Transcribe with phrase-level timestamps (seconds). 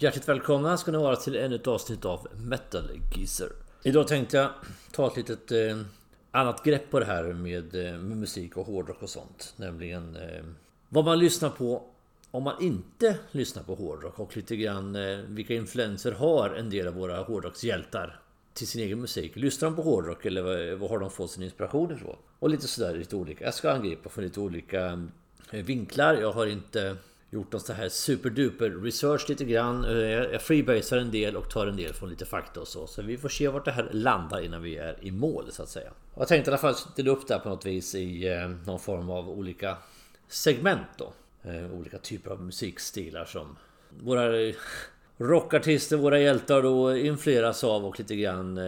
[0.00, 3.48] Hjärtligt välkomna ska ni vara till ännu ett avsnitt av Metal Geezer.
[3.82, 4.50] Idag tänkte jag
[4.92, 5.80] ta ett litet eh,
[6.30, 9.54] annat grepp på det här med, eh, med musik och hårdrock och sånt.
[9.56, 10.44] Nämligen eh,
[10.88, 11.82] vad man lyssnar på
[12.30, 16.88] om man inte lyssnar på hårdrock och lite grann eh, vilka influenser har en del
[16.88, 18.20] av våra hårdrockshjältar
[18.54, 19.36] till sin egen musik.
[19.36, 22.16] Lyssnar de på hårdrock eller vad, vad har de fått sin inspiration ifrån?
[22.38, 23.44] Och lite sådär lite olika.
[23.44, 25.08] Jag ska angripa från lite olika
[25.50, 26.14] eh, vinklar.
[26.14, 26.96] Jag har inte
[27.30, 29.84] gjort någon sån här superduper research lite grann.
[29.84, 32.86] Eh, jag freebasar en del och tar en del från lite fakta och så.
[32.86, 35.68] Så vi får se vart det här landar innan vi är i mål så att
[35.68, 35.90] säga.
[36.14, 38.48] Och jag tänkte i alla fall dela upp det här på något vis i eh,
[38.48, 39.76] någon form av olika
[40.28, 41.12] segment då.
[41.42, 43.56] Eh, olika typer av musikstilar som
[44.02, 44.52] våra
[45.16, 48.60] rockartister, våra hjältar då influeras av och lite grann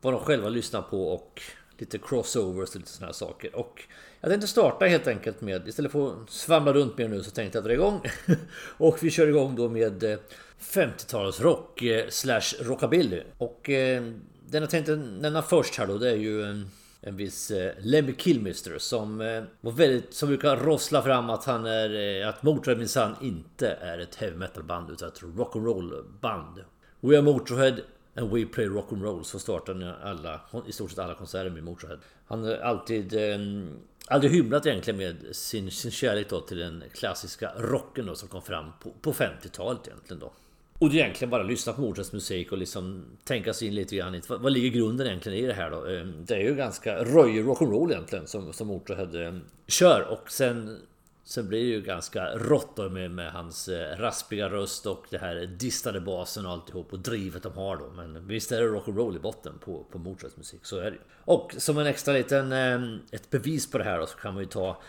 [0.00, 1.42] vad de själva lyssnar på och
[1.78, 3.56] lite crossovers och lite sådana här saker.
[3.56, 3.82] Och
[4.24, 7.58] jag tänkte starta helt enkelt med, istället för att svamla runt mer nu så tänkte
[7.58, 8.00] jag dra igång.
[8.76, 10.18] och vi kör igång då med eh,
[10.60, 13.22] 50-talsrock eh, slash rockabilly.
[13.38, 14.02] Och eh,
[14.46, 18.14] den jag tänkte nämna först här då det är ju en, en viss eh, Lemmy
[18.18, 19.18] Kilmister som
[19.60, 24.14] var väldigt, som brukar rossla fram att han är, att Motörhead minsann inte är ett
[24.14, 26.64] heavy metal band utan ett rock'n'roll band.
[27.00, 27.74] We are Motörhead
[28.16, 31.98] And We Play Rock'n'Roll så startade alla, i stort sett alla konserter med Motörhead.
[32.26, 33.38] Han har alltid eh,
[34.08, 38.42] aldrig hymlat egentligen med sin, sin kärlek då till den klassiska rocken då som kom
[38.42, 40.32] fram på, på 50-talet egentligen då.
[40.78, 43.96] Och det är egentligen bara lyssna på Mozarts musik och liksom tänka sig in lite
[43.96, 45.86] grann i vad, vad ligger grunden egentligen i det här då?
[45.86, 49.26] Ehm, det är ju ganska röjig rock'n'roll egentligen som, som Mozart hade.
[49.26, 50.78] Ehm, kör och sen
[51.26, 55.18] Sen blir det ju ganska rått då med, med hans eh, raspiga röst och det
[55.18, 57.90] här distade basen och alltihop och drivet de har då.
[57.90, 61.02] Men visst är det rock'n'roll i botten på, på Motörheads musik, så är det ju.
[61.24, 64.42] Och som en extra liten, eh, ett bevis på det här då så kan man
[64.42, 64.82] ju ta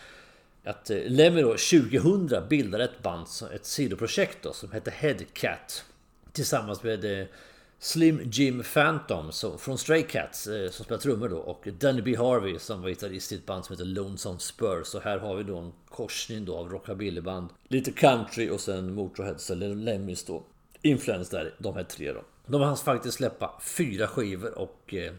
[0.64, 5.84] att eh, Lemmy då 2000 bildade ett band, ett sidoprojekt då som hette Headcat.
[6.32, 7.28] Tillsammans med
[7.78, 12.16] Slim Jim Phantom så, från Stray Cats eh, som spelar trummor då och Danny B
[12.16, 14.82] Harvey som var gitarrist i ett band som heter Lonesome Spur.
[14.84, 17.48] Så här har vi då en korsning då av rockabillyband.
[17.68, 20.44] Lite country och sen Motorheads eller Lemmys då.
[20.82, 22.22] Influens där, de här tre då.
[22.46, 25.12] De har faktiskt släppa fyra skivor och eh,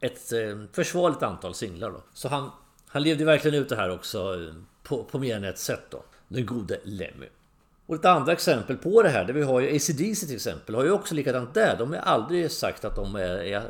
[0.00, 2.02] ett eh, försvarligt antal singlar då.
[2.12, 2.50] Så han,
[2.86, 6.04] han levde verkligen ut det här också eh, på, på mer än ett sätt då.
[6.28, 7.26] Den gode Lemmy.
[7.90, 10.84] Och ett andra exempel på det här, där vi har ju ACDC till exempel, har
[10.84, 11.76] ju också likadant där.
[11.78, 13.42] De har aldrig sagt att de är...
[13.42, 13.62] Jag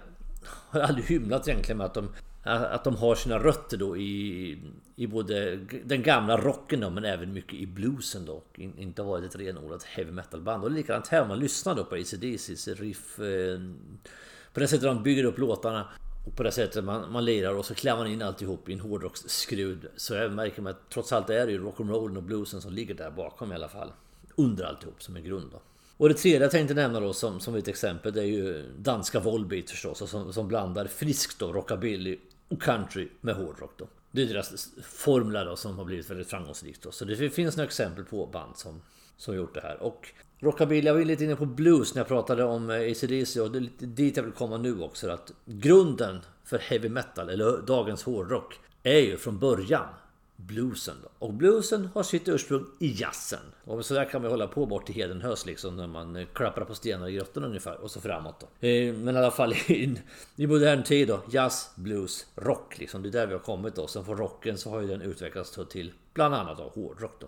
[0.44, 2.08] har aldrig hymlat egentligen med att de,
[2.42, 4.58] att de har sina rötter då i,
[4.96, 8.32] i både den gamla rocken då, men även mycket i bluesen då.
[8.32, 10.64] Och inte varit ett renodlat heavy metal band.
[10.64, 13.18] Och likadant här man lyssnar då på ACDC's riff.
[13.18, 13.60] Eh,
[14.52, 15.88] på det sättet de bygger upp låtarna.
[16.26, 18.80] Och på det sättet man, man lirar och så klär man in alltihop i en
[18.80, 19.86] hårdrocksskrud.
[19.96, 22.94] Så jag märker man att trots allt är det ju rock'n'rollen och bluesen som ligger
[22.94, 23.92] där bakom i alla fall
[24.36, 25.50] under alltihop som en grund.
[25.52, 25.60] Då.
[25.96, 29.20] Och det tredje jag tänkte nämna då som, som ett exempel det är ju danska
[29.20, 32.18] Volbeat förstås som, som blandar friskt då rockabilly
[32.48, 33.88] och country med hårdrock då.
[34.10, 36.90] Det är deras formler då som har blivit väldigt framgångsrikt då.
[36.90, 38.82] Så det finns några exempel på band som,
[39.16, 39.82] som gjort det här.
[39.82, 40.08] Och
[40.38, 43.58] rockabilly, jag var lite inne på blues när jag pratade om eh, ACDC och det
[43.58, 45.10] är lite dit jag vill komma nu också.
[45.10, 49.86] Att grunden för heavy metal, eller dagens hårdrock, är ju från början
[50.46, 50.96] bluesen.
[51.02, 51.08] Då.
[51.26, 53.40] Och bluesen har sitt ursprung i jazzen.
[53.64, 56.74] Och så där kan man hålla på bort till Hedenhös liksom när man klappar på
[56.74, 58.66] stenar i grottorna ungefär och så framåt då.
[58.68, 59.96] Eh, men i alla fall i,
[60.36, 61.20] i modern tid då.
[61.30, 63.02] Jazz, blues, rock liksom.
[63.02, 63.86] Det är där vi har kommit då.
[63.86, 67.26] Sen från rocken så har ju den utvecklats till bland annat då, hårdrock då.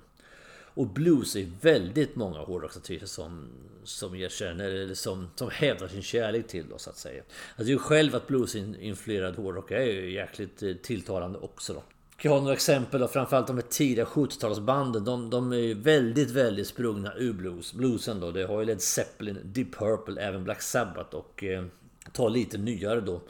[0.75, 3.49] Och blues är väldigt många hårdrocksartister som,
[3.85, 7.23] som jag känner eller som, som hävdar sin kärlek till då så att säga.
[7.23, 11.83] Alltså, jag tycker själv att blues-influerad hårdrock är ju jäkligt eh, tilltalande också då.
[12.25, 15.01] Jag har några exempel då, framförallt de här tidiga 70-talsbanden.
[15.01, 17.73] De, de är väldigt, väldigt sprungna ur blues.
[17.73, 21.65] Bluesen då, det har ju Led Zeppelin, Deep Purple, även Black Sabbath och eh,
[22.13, 23.21] ta lite nyare då.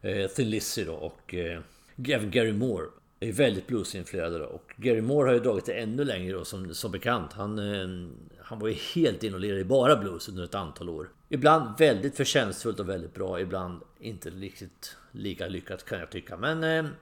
[0.00, 1.60] Eh, Thin Lizzy då och eh,
[2.08, 2.86] även Gary Moore
[3.20, 4.44] är väldigt bluesinfluerade då.
[4.44, 7.32] Och Gary Moore har ju dragit det ännu längre då som, som bekant.
[7.32, 8.08] Han, eh,
[8.40, 11.08] han var ju helt involverad i bara blues under ett antal år.
[11.28, 13.40] Ibland väldigt förtjänstfullt och väldigt bra.
[13.40, 16.36] Ibland inte riktigt lika lyckat kan jag tycka.
[16.36, 16.92] Men eh,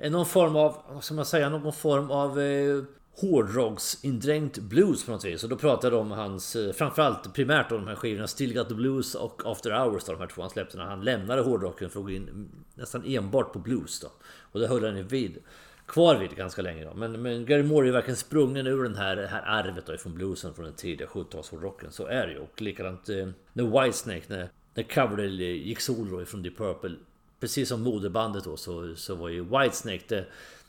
[0.00, 2.82] Eh, någon form av, vad ska man säga, någon form av eh,
[3.20, 5.44] hårdrocksindränkt blues på något vis.
[5.44, 8.68] Och då pratar jag om hans, eh, framförallt primärt om de här skivorna Still Got
[8.68, 11.90] The Blues och After Hours då, de här två han släppte när han lämnade hårdrocken
[11.90, 14.08] för att gå in nästan enbart på blues då.
[14.40, 15.38] Och det höll han vid
[15.86, 16.94] kvar vid ganska länge då.
[16.94, 20.14] Men, men Gary Moore är verkligen sprungen ur den här, det här arvet då ifrån
[20.14, 21.90] bluesen från den tidiga 70-talshårdrocken.
[21.90, 22.38] Så är det ju.
[22.38, 26.96] Och likadant eh, när Whitesnake, när, när Coverdale eh, gick solo ifrån Deep Purple
[27.40, 30.26] precis som moderbandet då så, så var ju Whitesnake det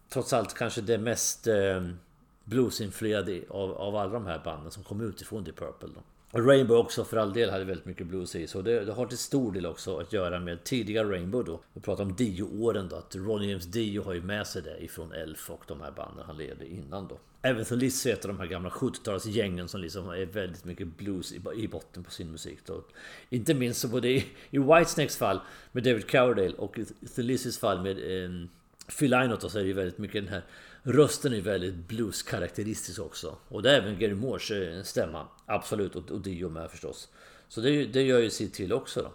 [0.09, 1.87] trots allt kanske det mest eh,
[2.43, 5.89] bluesinfluerade av, av alla de här banden som kom utifrån The Deep Purple.
[5.95, 6.01] Då.
[6.33, 8.47] Rainbow också för all del hade väldigt mycket blues i.
[8.47, 11.59] Så det, det, har till stor del också att göra med tidiga Rainbow då.
[11.73, 12.95] Vi pratar om Dio-åren då.
[12.95, 16.25] Att Ronnie James Dio har ju med sig det ifrån Elf och de här banden
[16.25, 17.19] han ledde innan då.
[17.41, 20.97] Även för Lizzy är ett av de här gamla 70-talsgängen som liksom är väldigt mycket
[20.97, 22.83] blues i, i botten på sin musik då.
[23.29, 25.39] Inte minst så både i, i Whitesnakes fall
[25.71, 28.31] med David Coverdale och i The Lizzys fall med eh,
[28.99, 30.43] Phil Lynott så är det ju väldigt mycket den här
[30.83, 33.37] Rösten är väldigt blues-karaktäristisk också.
[33.47, 35.27] Och det är även Gary Moores eh, stämma.
[35.45, 37.09] Absolut, och, och Dio med förstås.
[37.47, 39.11] Så det, det gör ju sitt till också då.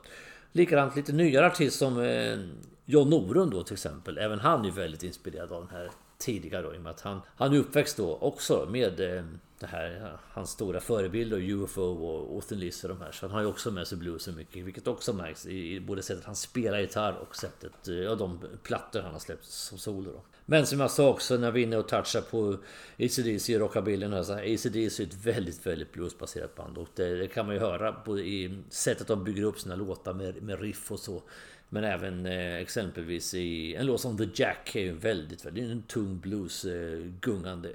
[0.52, 2.38] Likadant lite nyare artist som eh,
[2.84, 4.18] John Norum då till exempel.
[4.18, 7.20] Även han är väldigt inspirerad av den här Tidigare då i och med att han,
[7.36, 9.24] han är uppväxt då också med eh,
[9.60, 13.12] det här, hans stora förebilder UFO och Othin Liss och de här.
[13.12, 16.24] Så han har ju också med sig bluesen mycket, vilket också märks i både sättet
[16.24, 20.22] han spelar gitarr och sättet, eh, ja de plattor han har släppt som solo då.
[20.48, 22.58] Men som jag sa också när vi är inne och touchar på
[22.98, 24.22] ACDC och rockabillyn här.
[24.22, 26.78] Så ACDC är ett väldigt, väldigt bluesbaserat band.
[26.78, 30.14] Och det, det, kan man ju höra på, i sättet de bygger upp sina låtar
[30.14, 31.22] med, med riff och så.
[31.68, 35.82] Men även eh, exempelvis i en låt som The Jack är ju väldigt, väldigt en
[35.82, 37.72] tung blues eh, gungande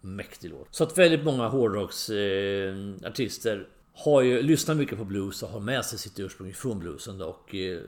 [0.00, 0.68] mäktig låt.
[0.70, 3.62] Så att väldigt många hårdrocksartister eh,
[4.04, 7.22] har ju lyssnat mycket på blues och har med sig sitt ursprung från bluesen.
[7.22, 7.80] Och eh,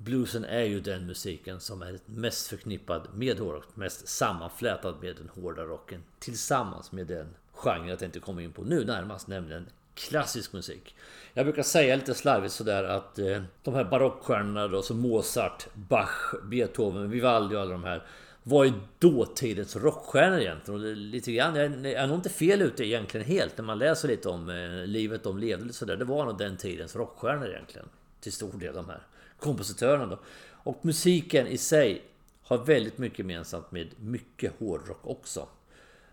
[0.00, 5.28] Bluesen är ju den musiken som är mest förknippad med hårdrock, mest sammanflätad med den
[5.28, 6.02] hårda rocken.
[6.18, 9.66] Tillsammans med den genre jag tänkte komma in på nu närmast, nämligen
[10.08, 10.94] klassisk musik.
[11.34, 16.34] Jag brukar säga lite slarvigt sådär att eh, de här barockstjärnorna då som Mozart, Bach,
[16.42, 18.06] Beethoven, Vivaldi och alla de här
[18.42, 20.80] var ju dåtidens rockstjärnor egentligen.
[20.80, 24.28] Och lite grann, jag är nog inte fel ute egentligen helt när man läser lite
[24.28, 25.96] om eh, livet de levde och sådär.
[25.96, 27.88] Det var nog den tidens rockstjärnor egentligen.
[28.20, 29.00] Till stor del de här
[29.38, 30.18] kompositörerna då.
[30.50, 32.02] Och musiken i sig
[32.42, 35.48] har väldigt mycket gemensamt med mycket hårdrock också.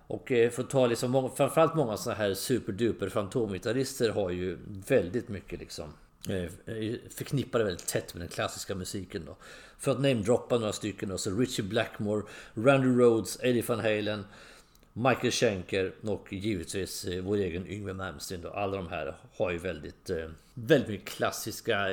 [0.08, 4.58] Och eh, för att ta liksom, framförallt många sådana här superduper fantomgitarrister har ju
[4.88, 5.94] väldigt mycket liksom
[6.30, 6.52] eh,
[7.10, 9.36] förknippade väldigt tätt med den klassiska musiken då.
[9.80, 12.24] För att namedroppa några stycken då, så Richie Blackmore,
[12.54, 14.26] Randy Rhodes, Eddie Van Halen,
[14.94, 18.50] Michael Schenker och givetvis eh, vår egen Yngwie Malmsteen då.
[18.50, 20.10] Alla de här har ju väldigt,
[20.54, 21.88] väldigt mycket klassiska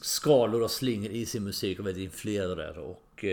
[0.00, 2.78] skalor och slingor i sin musik och väldigt influerade där.
[2.78, 3.24] Och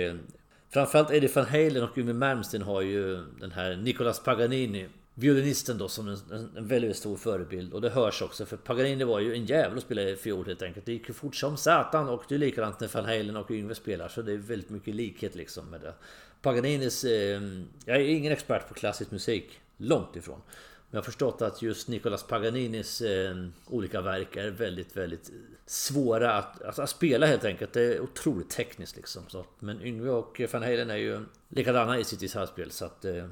[0.77, 5.87] framförallt Eddie Van Halen och Yngwie Malmsteen har ju den här Nicolas Paganini Violinisten då
[5.87, 9.45] som en, en, väldigt stor förebild och det hörs också för Paganini var ju en
[9.45, 10.85] jävel att spela i fiol helt enkelt.
[10.85, 13.75] Det gick ju fort som satan och det är likadant när Van Halen och Yngwie
[13.75, 15.93] spelar så det är väldigt mycket likhet liksom med det.
[16.41, 17.03] Paganinis...
[17.03, 17.41] Eh,
[17.85, 20.41] jag är ingen expert på klassisk musik, långt ifrån.
[20.89, 23.35] Men jag har förstått att just Nicolas Paganinis eh,
[23.67, 25.31] olika verk är väldigt, väldigt
[25.65, 27.73] svåra att, att, att, spela helt enkelt.
[27.73, 29.23] Det är otroligt tekniskt liksom.
[29.27, 31.19] Så, men Yngve och Van Halen är ju
[31.49, 33.27] likadana i sitt gitarrspel så att eh,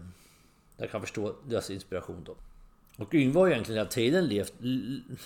[0.78, 2.36] jag kan förstå deras inspiration då.
[2.98, 4.54] Och Yngve har egentligen hela tiden levt,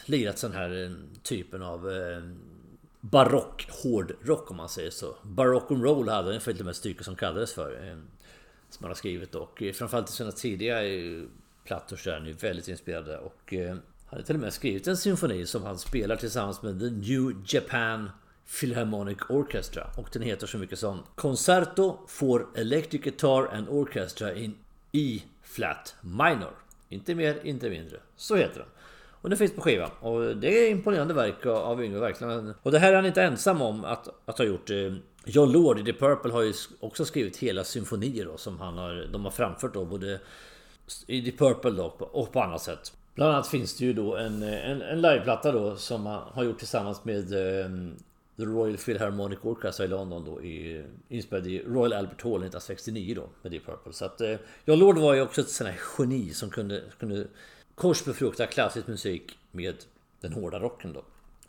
[0.05, 0.91] lirat sån här eh,
[1.23, 2.23] typen av eh,
[3.01, 5.15] barock hårdrock om man säger så.
[5.23, 7.87] Barock and roll hade han till och med stycke som kallades för.
[7.87, 7.97] Eh,
[8.69, 11.23] som han har skrivit och eh, framförallt i sina tidiga eh,
[11.69, 14.87] plattor så är han ju väldigt inspirerad och eh, Han har till och med skrivit
[14.87, 18.09] en symfoni som han spelar tillsammans med The New Japan
[18.59, 24.55] Philharmonic Orchestra och den heter så mycket som Concerto for Electric Guitar and Orchestra in
[24.91, 26.53] E Flat Minor.
[26.89, 27.97] Inte mer, inte mindre.
[28.15, 28.67] Så heter den.
[29.21, 29.87] Och den finns på skiva.
[29.87, 32.53] Och det är imponerande verk av Yngve verkligen.
[32.61, 34.69] Och det här är han inte ensam om att, att ha gjort.
[34.69, 34.93] Eh,
[35.25, 39.07] John Lord i The Purple har ju också skrivit hela symfonier då, som han har,
[39.11, 40.19] de har framfört då både
[41.07, 42.93] i Deep Purple då och på annat sätt.
[43.15, 46.57] Bland annat finns det ju då en, en, en liveplatta då som han har gjort
[46.57, 47.33] tillsammans med
[47.65, 47.95] um,
[48.37, 53.29] The Royal Philharmonic Orchestra i London då i, inspelad i Royal Albert Hall 1969 då
[53.41, 53.93] med Deep Purple.
[53.93, 56.83] Så att eh, Ja, John Lord var ju också ett sånt här geni som kunde,
[56.99, 57.27] kunde
[57.75, 59.75] korsbefrukta klassisk musik med
[60.21, 61.03] den hårda rocken då.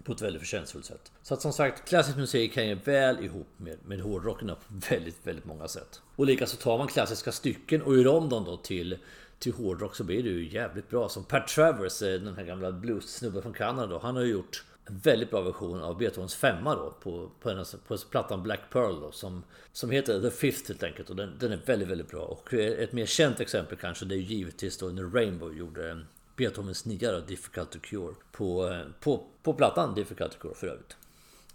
[0.04, 1.12] På ett väldigt förtjänstfullt sätt.
[1.22, 4.56] Så att som sagt, klassisk musik hänger väl ihop med, med hårdrocken på
[4.90, 6.00] väldigt, väldigt många sätt.
[6.16, 8.98] Och likaså tar man klassiska stycken och gör om dem då till
[9.40, 11.08] till hårdrock så blir det ju jävligt bra.
[11.08, 14.64] Som Pat Travers, eh, den här gamla blues-snubben från Kanada då, Han har ju gjort
[14.88, 19.00] en väldigt bra version av Beethovens femma då på, på, en, på plattan Black Pearl
[19.00, 19.42] då, som,
[19.72, 21.10] som heter The Fifth helt enkelt.
[21.10, 22.22] Och den, den är väldigt, väldigt bra.
[22.22, 25.90] Och eh, ett mer känt exempel kanske det är ju givetvis då när Rainbow gjorde
[25.90, 25.96] eh,
[26.36, 30.96] Beethovens nya då, Difficult to Cure på, på, på plattan Difficult to Cure för övrigt.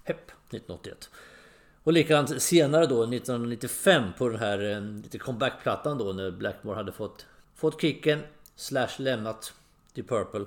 [0.03, 1.09] Hepp 1981.
[1.83, 7.25] Och likadant senare då 1995 på den här lite comeback-plattan då när Blackmore hade fått
[7.71, 8.19] fått kicken
[8.55, 9.53] slash lämnat
[9.93, 10.45] till Purple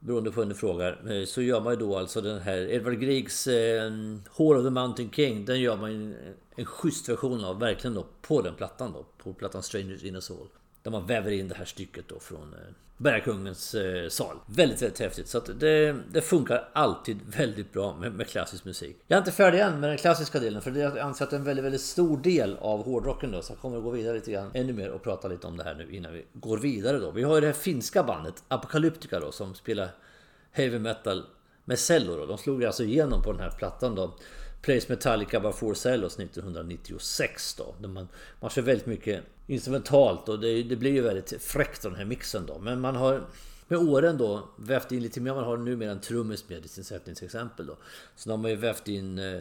[0.00, 3.00] beroende på hur du frågar eh, så gör man ju då alltså den här Edward
[3.00, 3.92] Griegs eh,
[4.36, 5.44] Hall of the Mountain King.
[5.44, 9.32] Den gör man en, en schysst version av verkligen då på den plattan då på
[9.32, 10.48] plattan Strangers in a Soul
[10.86, 12.58] där man väver in det här stycket då från eh,
[12.96, 14.36] Bergakungens eh, sal.
[14.46, 15.28] Väldigt, väldigt häftigt.
[15.28, 18.96] Så att det, det funkar alltid väldigt bra med, med, klassisk musik.
[19.06, 21.38] Jag är inte färdig än med den klassiska delen för jag anser att det är
[21.38, 23.42] en väldigt, väldigt stor del av hårdrocken då.
[23.42, 25.64] Så jag kommer att gå vidare lite grann ännu mer och prata lite om det
[25.64, 27.10] här nu innan vi går vidare då.
[27.10, 29.88] Vi har ju det här finska bandet Apocalyptica då som spelar
[30.52, 31.24] heavy metal
[31.64, 32.26] med cello då.
[32.26, 34.14] De slog alltså igenom på den här plattan då.
[34.66, 37.74] Plays Metallica by Four Cellos 1996 då.
[37.80, 38.08] Där man,
[38.40, 42.46] man kör väldigt mycket instrumentalt och det, det blir ju väldigt fräckt den här mixen
[42.46, 42.58] då.
[42.58, 43.26] Men man har
[43.68, 45.34] med åren då vävt in lite mer.
[45.34, 47.76] Man har numera en trummis med i sin till exempel då.
[48.16, 49.40] Så har man ju vävt in eh,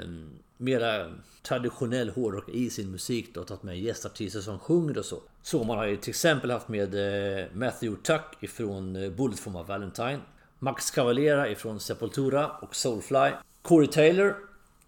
[0.57, 1.11] mera
[1.43, 3.43] traditionell hårdrock i sin musik då.
[3.43, 5.21] Tagit med gästartister som sjunger och så.
[5.41, 9.51] Så man har ju till exempel haft med eh, Matthew Tuck ifrån eh, Bullet for
[9.51, 10.19] my Valentine.
[10.59, 13.31] Max Cavalera ifrån Sepultura och Soulfly.
[13.61, 14.35] Corey Taylor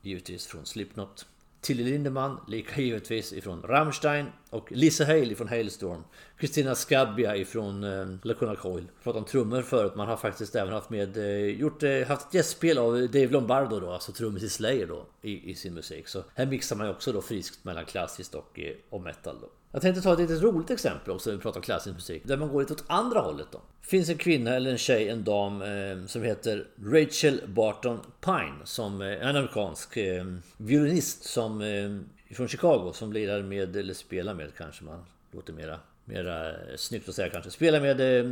[0.07, 1.25] givetvis från Slipknot.
[1.61, 6.03] Tilly Lindemann, lika givetvis ifrån Rammstein och Lisa Hale ifrån Hailstorm.
[6.37, 8.87] Kristina Skabbia ifrån eh, Lacuna Coil.
[9.03, 9.95] Pratat om trummor förut.
[9.95, 13.79] Man har faktiskt även haft med eh, gjort, eh, haft ett gästspel av Dave Lombardo
[13.79, 16.07] då, alltså trummis i Slayer då i, i, sin musik.
[16.07, 19.47] Så här mixar man ju också då friskt mellan klassiskt och, eh, och metal då.
[19.71, 22.21] Jag tänkte ta ett litet roligt exempel också när vi pratar om klassisk musik.
[22.25, 23.61] Där man går lite åt andra hållet då.
[23.81, 28.57] Finns en kvinna eller en tjej, en dam eh, som heter Rachel Barton Pine.
[28.63, 30.25] Som är en amerikansk eh,
[30.57, 35.79] violinist som, eh, från Chicago som lirar med, eller spelar med kanske man låter mera,
[36.05, 37.51] mera snyggt att säga kanske.
[37.51, 38.31] Spelar med eh,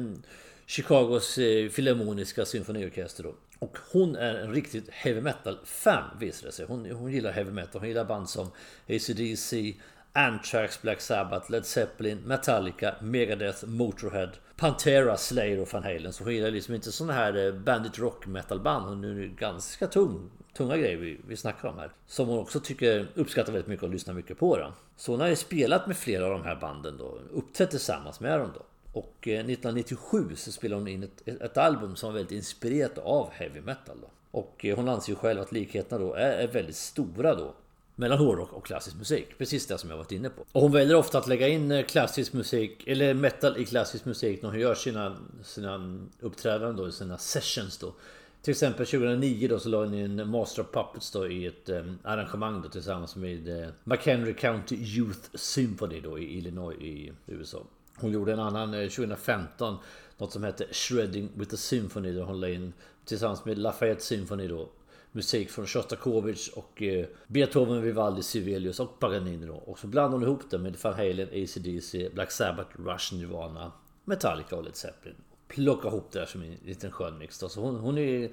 [0.66, 3.36] Chicagos eh, Filharmoniska symfoniorkester då.
[3.60, 6.66] Och hon är en riktigt heavy metal-fan visar det sig.
[6.66, 7.82] Hon, hon gillar heavy metal.
[7.82, 8.52] Hon gillar band som
[8.90, 9.76] ACDC,
[10.18, 16.14] Anthrax, Black Sabbath, Led Zeppelin, Metallica, Megadeth, Motorhead, Pantera, Slayer och Van Halen.
[16.14, 18.86] Så hon gillar liksom inte såna här eh, bandit rock metal band.
[18.86, 21.92] Hon är ganska tung, tunga grejer vi, vi snackar om här.
[22.08, 24.58] Som hon också tycker uppskattar väldigt mycket och lyssnar mycket på.
[24.58, 24.74] Då.
[24.98, 27.20] Så hon har ju spelat med flera av de här banden då.
[27.34, 28.62] Uppträtt tillsammans med dem då.
[29.00, 33.30] Och eh, 1997 så spelade hon in ett, ett album som var väldigt inspirerat av
[33.32, 33.98] heavy metal.
[34.02, 34.08] Då.
[34.40, 37.54] Och eh, hon anser ju själv att likheterna då är, är väldigt stora då
[37.96, 39.38] mellan hårdrock och klassisk musik.
[39.38, 40.46] Precis det som jag varit inne på.
[40.52, 44.42] Och hon väljer ofta att lägga in eh, klassisk musik, eller metal i klassisk musik
[44.42, 47.94] när hon gör sina, sina uppträdanden då, sina sessions då.
[48.42, 52.00] Till exempel 2009 då så la hon in Master of Puppets då i ett um,
[52.04, 57.64] arrangemang då tillsammans med eh, McHenry County Youth Symphony då i Illinois i USA.
[57.96, 59.78] Hon gjorde en annan eh, 2015
[60.18, 62.74] något som hette Shredding with the Symphony där hon la in
[63.06, 64.70] tillsammans med Lafayette Symphony då
[65.16, 69.54] musik från Sjostakovitj och eh, Beethoven, Vivaldi, Sibelius och Paganini då.
[69.54, 73.72] Och så blandar hon ihop det med Van Halen, ACDC, Black Sabbath, Rush, Nirvana,
[74.06, 75.16] Metallica och Led Zeppelin.
[75.48, 77.50] Plocka ihop det där som en liten skön mix då.
[77.50, 78.32] Så hon, hon är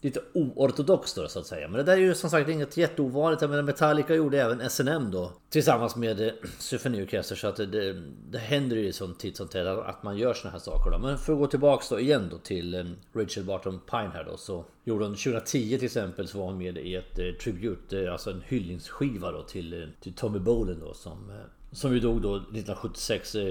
[0.00, 1.68] lite oortodox då så att säga.
[1.68, 3.42] Men det där är ju som sagt inget jätteovanligt.
[3.42, 8.02] Jag menar Metallica gjorde även SNM då tillsammans med eh, symfoniorkester så att det, det,
[8.30, 10.98] det händer ju som titt som tätt att man gör såna här saker då.
[10.98, 14.36] Men för att gå tillbaks då igen då till eh, Rachel Barton Pine här då
[14.36, 18.12] så gjorde hon 2010 till exempel så var hon med i ett eh, tribute, eh,
[18.12, 21.32] alltså en hyllningsskiva då till, till Tommy Bolin då som
[21.72, 23.42] som ju dog då 1976, eh,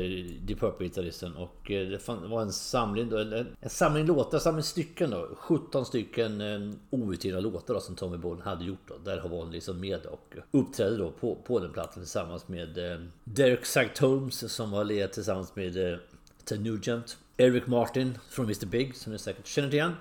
[0.42, 1.36] Deep Purple-gitarristen.
[1.36, 5.30] Och eh, det var en samling, då, en samling låtar, samling stycken då.
[5.36, 8.88] 17 stycken eh, outgivna låtar då, som Tommy Bolin hade gjort.
[8.88, 8.94] Då.
[9.04, 13.62] Där var hon liksom med och uppträdde då på, på den plattan tillsammans med Derek
[13.62, 13.90] St.
[14.00, 16.00] Holmes som var led tillsammans med
[16.44, 17.18] Ted Nugent.
[17.38, 19.94] Eric Martin från Mr Big som ni säkert känner till igen.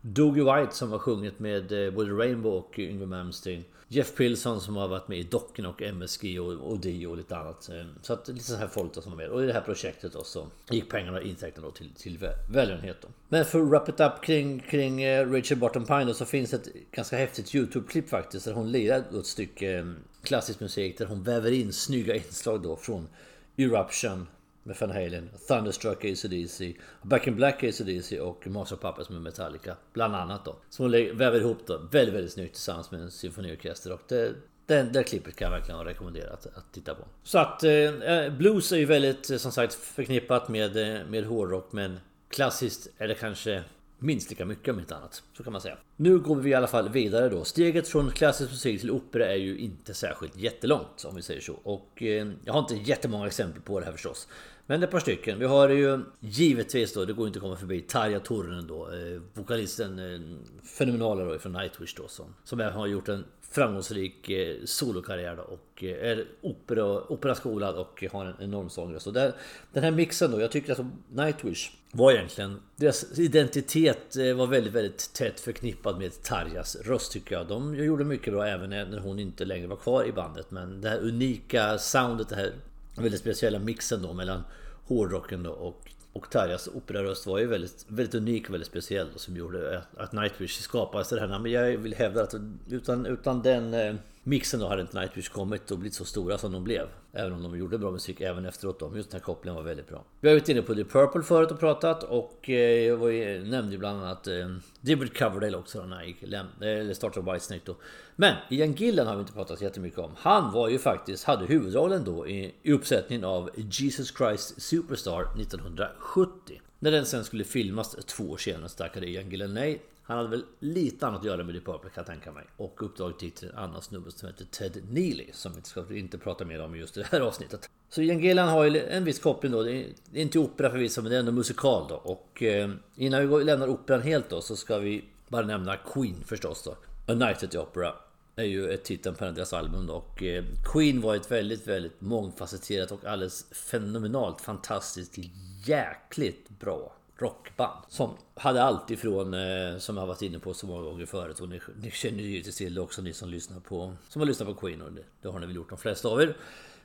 [0.00, 3.64] Doogie White som har sjungit med både Rainbow och Yngwie Malmsteen.
[3.90, 7.36] Jeff Pilson som har varit med i Docken och MSG och, och Dio och lite
[7.36, 7.68] annat.
[7.68, 9.28] Eh, så att lite så här folk då som var med.
[9.28, 12.18] Och i det här projektet då så gick pengarna och intäkterna då till, till
[12.50, 13.08] välgörenhet då.
[13.28, 16.54] Men för att wrap it up kring, kring eh, Rachel Barton Pine då, så finns
[16.54, 18.44] ett ganska häftigt YouTube-klipp faktiskt.
[18.44, 19.86] Där hon lirar ett stycke eh,
[20.22, 23.08] klassisk musik där hon väver in snygga inslag då från
[23.56, 24.26] Eruption
[24.62, 29.76] med Van Halen, Thunderstruck ACDC, Back in Black ACDC och Master Puppets med Metallica.
[29.92, 30.56] Bland annat då.
[30.68, 33.92] Som hon väver ihop då väldigt, väldigt snyggt tillsammans med en symfoniorkester.
[33.92, 34.34] Och det,
[34.66, 37.04] det, det klippet kan jag verkligen rekommendera att, att titta på.
[37.22, 41.24] Så att eh, eh blues är ju väldigt eh, som sagt förknippat med, eh, med
[41.24, 43.62] hårdrock men klassiskt är det kanske
[43.98, 45.22] minst lika mycket om inte annat.
[45.36, 45.76] Så kan man säga.
[45.96, 47.44] Nu går vi i alla fall vidare då.
[47.44, 51.52] Steget från klassisk musik till opera är ju inte särskilt jättelångt om vi säger så.
[51.52, 54.28] Och eh, jag har inte jättemånga exempel på det här förstås.
[54.66, 55.38] Men ett par stycken.
[55.38, 58.86] Vi har ju givetvis då, det går inte att komma förbi, Tarja Turunen då.
[58.86, 60.20] Eh, vokalisten, eh,
[60.62, 62.08] fenomenala då från Nightwish då.
[62.08, 68.04] Som, som har gjort en framgångsrik eh, solokarriär då, och eh, är opera, operaskolad och
[68.12, 69.04] har en enorm sångröst.
[69.04, 69.32] Så där,
[69.72, 72.60] den här mixen då, jag tycker att Nightwish var egentligen...
[72.76, 77.46] Deras identitet eh, var väldigt, väldigt tätt förknippad med Tarjas röst tycker jag.
[77.48, 80.50] De gjorde mycket bra även när hon inte längre var kvar i bandet.
[80.50, 82.52] Men det här unika soundet, det här
[82.96, 84.42] väldigt speciella mixen då mellan
[84.86, 89.20] hårdrocken då och och Tarjas operaröst var ju väldigt, väldigt unik och väldigt speciell och
[89.20, 91.38] som gjorde att Nightwish skapades det här.
[91.38, 92.34] Men jag vill hävda att
[92.70, 96.52] utan, utan den eh, mixen då hade inte Nightwish kommit och blivit så stora som
[96.52, 96.86] de blev.
[97.12, 98.96] Även om de gjorde bra musik även efteråt då.
[98.96, 100.04] Just den här kopplingen var väldigt bra.
[100.20, 103.72] Vi har varit inne på The Purple förut och pratat och eh, jag var, nämnde
[103.72, 104.48] ju bland annat eh,
[104.80, 107.76] David Coverdale också när han gick, eller startade Whitesnake då.
[108.16, 110.10] Men Ian Gillan har vi inte pratat jättemycket om.
[110.16, 116.60] Han var ju faktiskt, hade huvudrollen då i, i uppsättningen av Jesus Christ Superstar 1970.
[116.78, 119.82] När den sen skulle filmas två år senare stackade Ian Gillan nej.
[120.08, 122.44] Han hade väl lite annat att göra med The Purple kan jag tänka mig.
[122.56, 125.26] Och uppdraget gick till en annan snubbe som heter Ted Neely.
[125.32, 127.70] Som vi ska inte prata mer om just i det här avsnittet.
[127.88, 129.62] Så Ian har ju en viss koppling då.
[129.62, 131.94] Det är inte opera förvisso men det är ändå musikal då.
[131.94, 136.62] Och eh, innan vi lämnar operan helt då så ska vi bara nämna Queen förstås
[136.62, 136.70] då.
[137.12, 137.94] A Night at the Opera
[138.36, 139.94] är ju ett titeln på deras album då.
[139.94, 145.18] Och eh, Queen var ett väldigt, väldigt mångfacetterat och alldeles fenomenalt fantastiskt
[145.66, 147.84] jäkligt bra rockband.
[147.88, 151.48] Som hade allt ifrån, eh, som jag varit inne på så många gånger förut och
[151.48, 154.48] ni, ni känner ju givetvis till det också ni som lyssnar på, som har lyssnat
[154.48, 156.36] på Queen och det, det har ni väl gjort de flesta av er.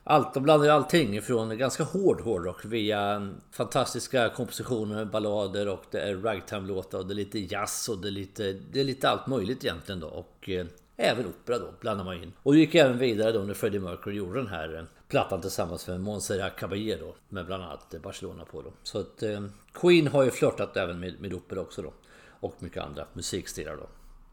[0.05, 5.99] Allt, de blandar allting ifrån ganska hård hårdrock via mm, fantastiska kompositioner, ballader och det
[5.99, 9.27] är ragtime-låtar och det är lite jazz och det är lite, det är lite allt
[9.27, 10.07] möjligt egentligen då.
[10.07, 10.65] Och eh,
[10.97, 12.33] även opera då blandar man in.
[12.43, 15.87] Och det gick även vidare då när Freddie Mercury gjorde den här eh, plattan tillsammans
[15.87, 17.15] med Monserrat Caballero.
[17.29, 18.73] Med bland annat Barcelona på då.
[18.83, 19.43] Så att eh,
[19.73, 21.93] Queen har ju flörtat även med, med opera också då.
[22.39, 23.89] Och mycket andra musikstilar då.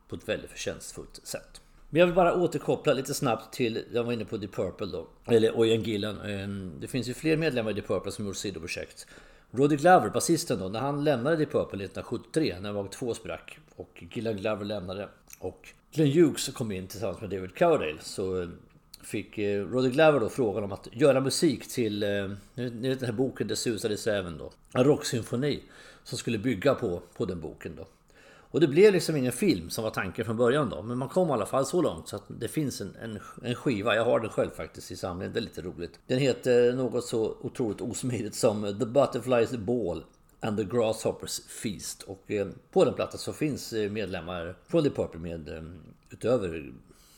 [0.09, 1.61] På ett väldigt förtjänstfullt sätt.
[1.91, 5.09] Men jag vill bara återkoppla lite snabbt till, jag var inne på The Purple då.
[5.27, 6.21] Eller Oyan Gillan.
[6.21, 9.07] Ehm, det finns ju fler medlemmar i The Purple som gjort sidoprojekt.
[9.51, 14.05] Roddy Glover, basisten då, när han lämnade The Purple 1973 när Vag 2 sprack och
[14.13, 15.09] Gillan Glover lämnade
[15.39, 18.49] och Glenn Hughes kom in tillsammans med David Cowdale så
[19.03, 22.09] fick eh, Roddy Glover då frågan om att göra musik till, eh,
[22.55, 24.53] ni vet den här boken The Suicide Seven då.
[24.75, 25.63] En rocksymfoni
[26.05, 27.87] som skulle bygga på, på den boken då.
[28.53, 30.83] Och det blev liksom ingen film som var tanken från början då.
[30.83, 33.55] Men man kom i alla fall så långt så att det finns en, en, en
[33.55, 33.95] skiva.
[33.95, 35.33] Jag har den själv faktiskt i samlingen.
[35.33, 35.99] Det är lite roligt.
[36.07, 40.05] Den heter något så otroligt osmidigt som The Butterflies Ball
[40.41, 42.03] and the Grasshoppers Feast.
[42.03, 45.63] Och eh, på den plattan så finns eh, medlemmar från The Purple med eh,
[46.11, 46.73] utöver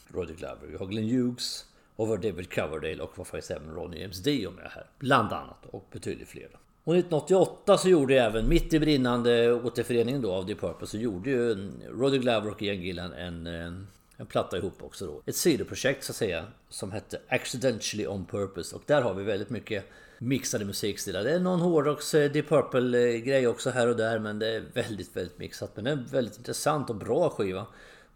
[0.08, 0.66] Roger Glover.
[0.66, 1.64] Vi har Glenn Hughes,
[1.96, 4.86] och var David Coverdale och var faktiskt även Ronny James Dio med här.
[4.98, 6.48] Bland annat och betydligt fler.
[6.84, 11.30] Och 1988 så gjorde även, mitt i brinnande återföreningen då av The Purple så gjorde
[11.30, 15.22] ju Roddy Glover och Ian Gillan en, en, en platta ihop också då.
[15.26, 19.50] Ett sidoprojekt så att säga som hette Accidentally On Purpose och där har vi väldigt
[19.50, 19.84] mycket
[20.18, 21.24] mixade musikstilar.
[21.24, 24.64] Det är någon hårdrocks Deep The Purple-grej eh, också här och där men det är
[24.74, 25.72] väldigt, väldigt mixat.
[25.74, 27.66] Men det är en väldigt intressant och bra skiva.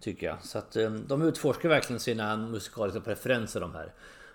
[0.01, 0.45] Tycker jag.
[0.45, 3.93] Så att ehm, de utforskar verkligen sina musikaliska preferenser de här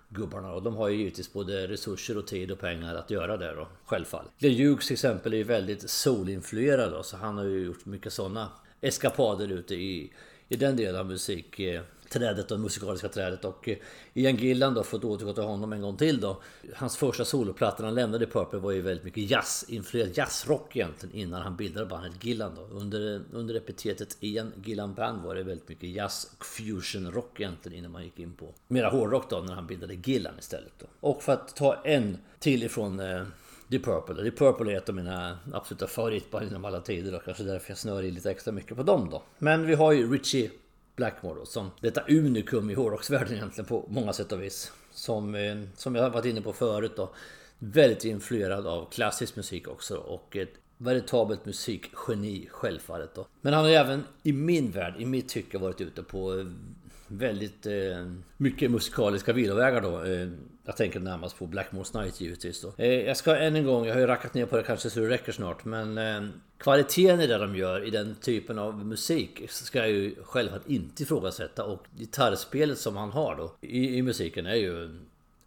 [0.10, 0.54] gubbarna.
[0.54, 3.67] Och de har ju givetvis både resurser och tid och pengar att göra det då.
[3.86, 4.32] Självfallet.
[4.39, 7.04] The Hughes till exempel är ju väldigt soul-influerad då.
[7.04, 8.50] Så han har ju gjort mycket sådana
[8.82, 10.13] eskapader ute i,
[10.47, 13.45] i den delen av musik eh, trädet det musikaliska trädet.
[13.45, 13.78] Och eh,
[14.13, 16.41] Ian Gillan då, för att återgå till honom en gång till då.
[16.76, 21.15] Hans första soloplatta när han lämnade Purple var ju väldigt mycket jazz, influerad jazzrock egentligen
[21.15, 22.62] innan han bildade bandet Gillan då.
[22.62, 27.78] Under, under epitetet Ian Gillan Band var det väldigt mycket jazz och fusion rock egentligen
[27.78, 30.86] innan man gick in på mera hårdrock då när han bildade Gillan istället då.
[31.00, 33.24] Och för att ta en till ifrån eh,
[33.71, 34.24] The Purple.
[34.24, 37.78] The Purple är ett av mina absoluta favoritband inom alla tider och kanske därför jag
[37.78, 39.24] snör i lite extra mycket på dem då.
[39.38, 40.52] Men vi har ju Richie
[41.01, 44.71] Blackmore då, som detta unikum i hårdrocksvärlden egentligen på många sätt och vis.
[44.91, 47.13] Som, eh, som jag varit inne på förut då.
[47.59, 53.27] Väldigt influerad av klassisk musik också och ett veritabelt musikgeni självfallet då.
[53.41, 56.45] Men han har ju även i min värld, i mitt tycke varit ute på eh,
[57.12, 60.04] väldigt eh, mycket musikaliska vilovägar då.
[60.04, 60.28] Eh,
[60.65, 62.74] jag tänker närmast på Blackmore's Night givetvis då.
[62.78, 65.00] Eh, jag ska än en gång, jag har ju rackat ner på det kanske så
[65.00, 65.65] det räcker snart.
[65.65, 70.15] Men eh, kvaliteten i det de gör i den typen av musik ska jag ju
[70.24, 71.63] självklart inte ifrågasätta.
[71.63, 74.89] Och gitarrspelet som han har då i, i musiken är ju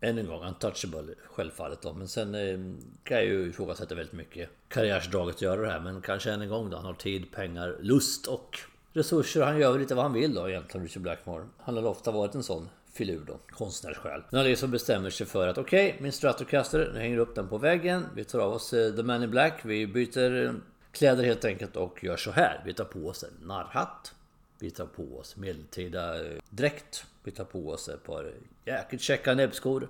[0.00, 1.92] än en gång untouchable självfallet då.
[1.92, 2.58] Men sen eh,
[3.02, 5.80] kan jag ju ifrågasätta väldigt mycket karriärsdraget att göra det här.
[5.80, 6.76] Men kanske än en gång då.
[6.76, 8.58] Han har tid, pengar, lust och
[8.94, 9.42] resurser.
[9.42, 11.44] Han gör väl lite vad han vill då egentligen, Richard Blackmore.
[11.58, 14.22] Han har ofta varit en sån filur då, konstnärssjäl.
[14.30, 17.34] Nu är det som bestämmer sig för att okej, okay, min Stratocaster, nu hänger upp
[17.34, 18.06] den på väggen.
[18.14, 20.52] Vi tar av oss uh, The Man in Black, vi byter eh,
[20.92, 22.62] kläder helt enkelt och gör så här.
[22.64, 24.14] Vi tar på oss en narrhatt.
[24.58, 27.04] Vi tar på oss medeltida eh, dräkt.
[27.22, 28.32] Vi tar på oss ett par
[28.64, 29.88] jäkligt käcka näbbskor.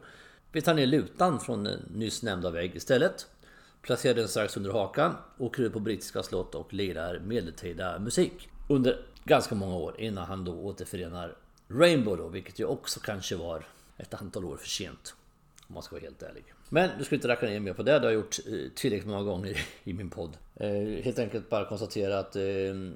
[0.52, 3.26] Vi tar ner lutan från nyss nämnda vägg istället.
[3.82, 9.06] Placerar den strax under hakan, åker ut på brittiska slott och lirar medeltida musik under
[9.24, 11.36] ganska många år innan han då återförenar
[11.68, 15.14] Rainbow då, vilket ju också kanske var ett antal år för sent.
[15.66, 16.44] Om man ska vara helt ärlig.
[16.74, 17.92] Men du ska inte racka ner mer på det.
[17.92, 20.36] Det har jag gjort eh, tillräckligt många gånger i min podd.
[20.56, 22.42] Eh, helt enkelt bara konstatera att eh,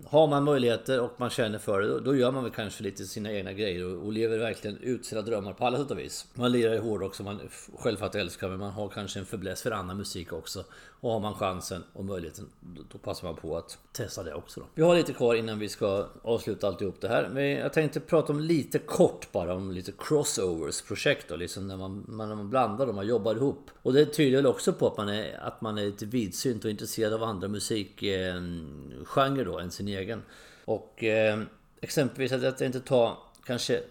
[0.07, 3.33] har man möjligheter och man känner för det, då gör man väl kanske lite sina
[3.33, 6.27] egna grejer och, och lever verkligen ut sina drömmar på alla sätt och vis.
[6.35, 7.41] Man lirar i hårdrock som man
[7.79, 10.65] självfallet älskar, men man har kanske en förbläss för annan musik också.
[11.01, 12.49] Och har man chansen och möjligheten,
[12.93, 14.61] då passar man på att testa det också.
[14.61, 14.67] Då.
[14.75, 17.29] Vi har lite kvar innan vi ska avsluta alltihop det här.
[17.33, 21.77] Men jag tänkte prata om lite kort bara om lite crossovers projekt då, liksom när
[21.77, 23.68] man, när man blandar och man jobbar ihop.
[23.83, 26.71] Och det tyder väl också på att man är, att man är lite vidsynt och
[26.71, 30.23] intresserad av andra musikgenrer då än sin egen.
[30.65, 31.41] Och eh,
[31.81, 33.83] exempelvis att jag inte ta kanske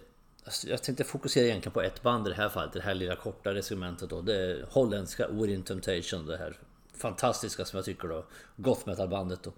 [0.47, 3.15] alltså jag tänkte fokusera egentligen på ett band i det här fallet, det här lilla
[3.15, 4.21] kortare segmentet då.
[4.21, 6.57] Det är holländska Within Temptation, det här
[6.93, 9.53] fantastiska som jag tycker då, goth metal bandet då.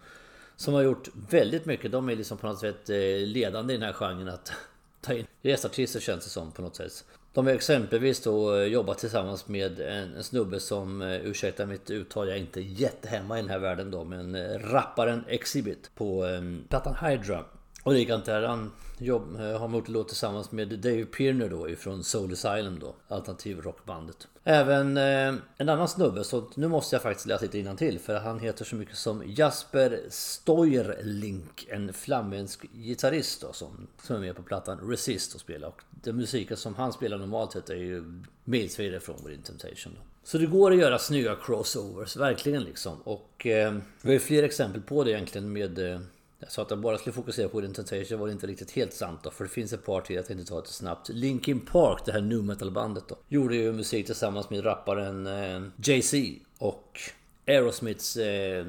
[0.55, 2.95] Som har gjort väldigt mycket, de är liksom på något sätt eh,
[3.27, 4.51] ledande i den här genren att
[5.01, 7.05] ta in gästartister känns det som på något sätt.
[7.33, 11.89] De har exempelvis då eh, jobbat tillsammans med en, en snubbe som, eh, ursäkta mitt
[11.89, 16.25] uttal, jag är inte jättehemma i den här världen då, men eh, rapparen Exhibit på
[16.25, 17.45] um, plattan Hydra.
[17.83, 22.03] Och likadant där, han jobb, eh, har gjort låt tillsammans med Dave Pirner då ifrån
[22.03, 24.27] Soul Asylum då, alternativ rockbandet.
[24.43, 28.39] Även eh, en annan snubbe, så nu måste jag faktiskt läsa lite till för han
[28.39, 34.43] heter så mycket som Jasper Stojerlink, en flamländsk gitarrist då, som, som är med på
[34.43, 35.67] plattan Resist och spelar.
[35.67, 39.93] Och den musiken som han spelar normalt sett är ju milsvid från Within Temptation.
[39.95, 40.01] Då.
[40.23, 43.01] Så det går att göra snygga crossovers, verkligen liksom.
[43.01, 45.99] Och eh, vi har ju fler exempel på det egentligen med eh,
[46.39, 49.19] jag sa att jag bara skulle fokusera på Identitation var det inte riktigt helt sant
[49.23, 49.31] då.
[49.31, 51.09] För det finns ett par till, jag tänkte ta det snabbt.
[51.09, 53.17] Linkin Park, det här nu metal bandet då.
[53.27, 56.17] Gjorde ju musik tillsammans med rapparen eh, Jay-Z.
[56.57, 56.99] Och
[57.47, 58.65] Aerosmiths eh,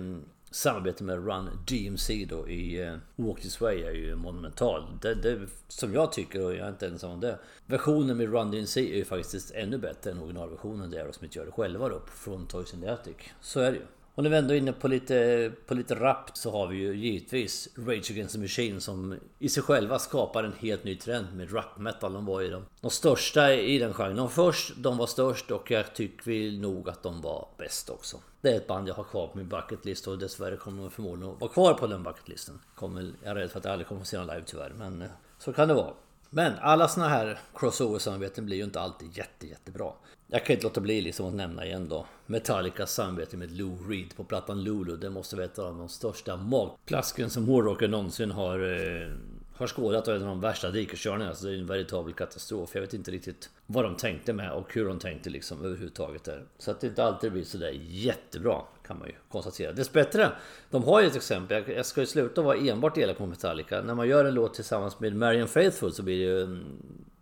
[0.51, 4.99] samarbete med Run DMC då i eh, Walk This Way är ju monumental.
[5.03, 7.39] Det, det, som jag tycker, och jag är inte ensam om det.
[7.67, 11.53] Versionen med Run DMC är ju faktiskt ännu bättre än originalversionen där Aerosmith gör det
[11.53, 13.17] själva då från Toys in the Attic.
[13.41, 13.85] Så är det ju.
[14.15, 16.97] Och när vi ändå är inne på lite, på lite rap så har vi ju
[16.97, 21.55] givetvis Rage Against the Machine som i sig själva skapar en helt ny trend med
[21.55, 22.13] rap metal.
[22.13, 24.17] De var ju de, de största i den genren.
[24.17, 28.17] De först, de var störst och jag tycker nog att de var bäst också.
[28.41, 31.35] Det är ett band jag har kvar på min bucketlist och dessvärre kommer de förmodligen
[31.35, 32.61] att vara kvar på den bucketlisten.
[32.75, 35.03] Kommer, jag är rädd för att jag aldrig kommer att se dem live tyvärr, men
[35.03, 35.93] eh, så kan det vara.
[36.31, 39.93] Men alla såna här crossover-samarbeten blir ju inte alltid jätte, jättebra.
[40.33, 44.17] Jag kan inte låta bli liksom att nämna igen då Metallicas samarbete med Lou Reed
[44.17, 44.97] på plattan Lulu.
[44.97, 49.09] Det måste vara ett av de största magplasken som hårdrockare någonsin har, eh,
[49.55, 51.25] har skådat och en av de värsta dikeskörningarna.
[51.25, 52.71] Så alltså, det är en veritabel katastrof.
[52.75, 56.45] Jag vet inte riktigt vad de tänkte med och hur de tänkte liksom överhuvudtaget där.
[56.59, 59.73] Så att det inte alltid blir sådär jättebra kan man ju konstatera.
[59.73, 60.29] Dessbättre,
[60.71, 61.65] de har ju ett exempel.
[61.69, 63.83] Jag ska ju sluta vara enbart elak på Metallica.
[63.83, 66.61] När man gör en låt tillsammans med Marian Faithful så blir det ju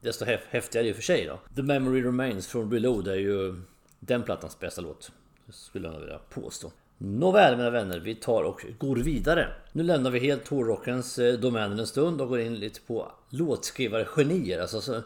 [0.01, 1.39] desto häftigare i och för sig då.
[1.57, 3.61] The Memory Remains från Reload är ju
[4.01, 5.11] den plattans bästa låt.
[5.49, 6.73] Skulle jag vilja påstå.
[6.99, 9.49] Nåväl mina vänner, vi tar och går vidare.
[9.73, 14.61] Nu lämnar vi helt hårdrockens eh, domäner en stund och går in lite på låtskrivare-genier.
[14.61, 15.03] Alltså, så,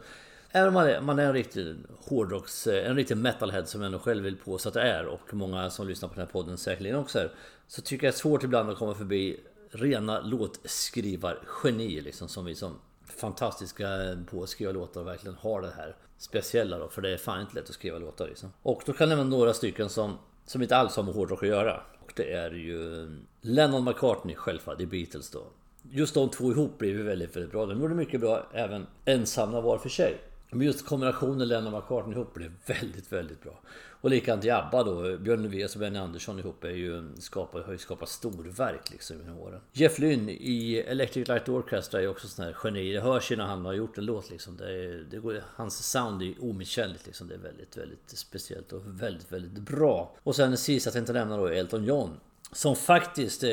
[0.51, 2.67] även om man är, man är en riktig hårdrocks...
[2.67, 5.69] Eh, en riktig metalhead som jag nog själv vill påstå att det är och många
[5.69, 7.31] som lyssnar på den här podden säkerligen också är.
[7.67, 9.39] Så tycker jag det är svårt ibland att komma förbi
[9.71, 13.87] rena låtskrivargenier liksom som vi som fantastiska
[14.31, 16.89] på att skriva låtar och verkligen har det här speciella då.
[16.89, 18.53] För det är fan inte lätt att skriva låtar liksom.
[18.63, 21.49] Och då kan jag nämna några stycken som, som inte alls har med hårdrock att
[21.49, 21.81] göra.
[22.05, 23.07] Och det är ju
[23.41, 25.43] Lennon McCartney självfallet i Beatles då.
[25.89, 27.65] Just de två ihop blev ju väldigt, väldigt bra.
[27.65, 30.21] De gjorde mycket bra även ensamma var för sig.
[30.49, 33.59] Men just kombinationen Lennon McCartney ihop blev väldigt, väldigt bra.
[34.03, 35.17] Och likadant i ABBA då.
[35.17, 39.39] Björn Ulvaeus och Benny Andersson ihop är ju skapar, har ju skapat storverk liksom genom
[39.39, 39.61] åren.
[39.71, 42.93] Jeff Lynne i Electric Light Orchestra är också sån här geni.
[42.93, 44.57] Det hörs ju när han har gjort en låt liksom.
[44.57, 47.27] Det är, det går, hans sound är omisskännligt liksom.
[47.27, 50.15] Det är väldigt, väldigt speciellt och väldigt, väldigt bra.
[50.23, 52.19] Och sen sist jag tänkte nämna då Elton John.
[52.51, 53.49] Som faktiskt eh,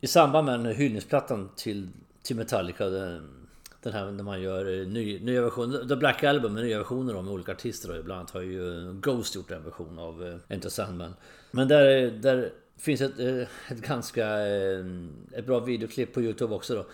[0.00, 1.88] i samband med den här hyllningsplattan till,
[2.22, 3.37] till Metallica den
[3.82, 5.88] den här när man gör eh, ny, nya versioner.
[5.88, 7.90] The Black Album med nya versioner med olika artister.
[7.90, 11.14] Och ibland har ju eh, Ghost gjort en version av eh, Enter Sandman.
[11.50, 13.18] Men där, där finns ett,
[13.68, 14.26] ett ganska
[15.32, 16.86] ett bra videoklipp på Youtube också då.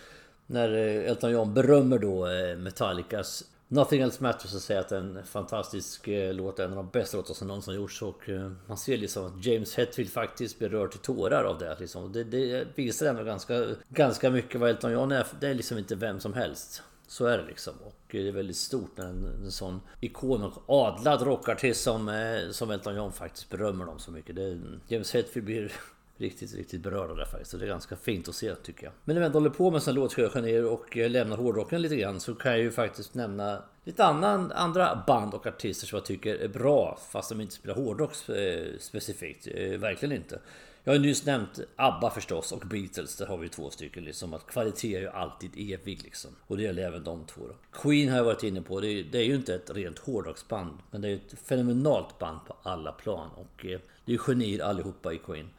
[0.47, 2.27] När Elton John berömmer då
[2.59, 6.77] Metallicas Nothing Else Matters att säga att det är en fantastisk eh, låt, en av
[6.77, 10.59] de bästa låtar som någonsin gjorts och eh, man ser liksom att James Hetfield faktiskt
[10.59, 12.13] blir rörd till tårar av det liksom.
[12.13, 15.27] Det, det visar ändå ganska, ganska mycket vad Elton John är.
[15.41, 16.83] Det är liksom inte vem som helst.
[17.07, 17.75] Så är det liksom.
[17.85, 22.51] Och det är väldigt stort när en, en sån ikon och adlad rockartist som, eh,
[22.51, 24.37] som Elton John faktiskt berömmer dem så mycket.
[24.37, 25.73] Det, James Hetfield blir
[26.17, 27.51] riktigt, riktigt berörda där faktiskt.
[27.51, 28.93] Så det är ganska fint att se tycker jag.
[29.05, 32.21] Men när vi ändå håller på med sådana låtgenrer och eh, lämnar hårdrocken lite grann
[32.21, 36.35] så kan jag ju faktiskt nämna lite annan, andra band och artister som jag tycker
[36.35, 39.49] är bra fast de inte spelar hårdrock eh, specifikt.
[39.55, 40.41] Eh, verkligen inte.
[40.87, 43.17] Jag har nyss nämnt ABBA förstås och Beatles.
[43.17, 44.35] Där har vi två stycken liksom.
[44.35, 46.31] Att kvalitet är ju alltid evig liksom.
[46.47, 47.55] Och det gäller även de två då.
[47.73, 48.81] Queen har jag varit inne på.
[48.81, 50.79] Det är, det är ju inte ett rent hårdrocksband.
[50.91, 53.31] Men det är ett fenomenalt band på alla plan.
[53.31, 55.51] Och eh, det är ju genier allihopa i Queen.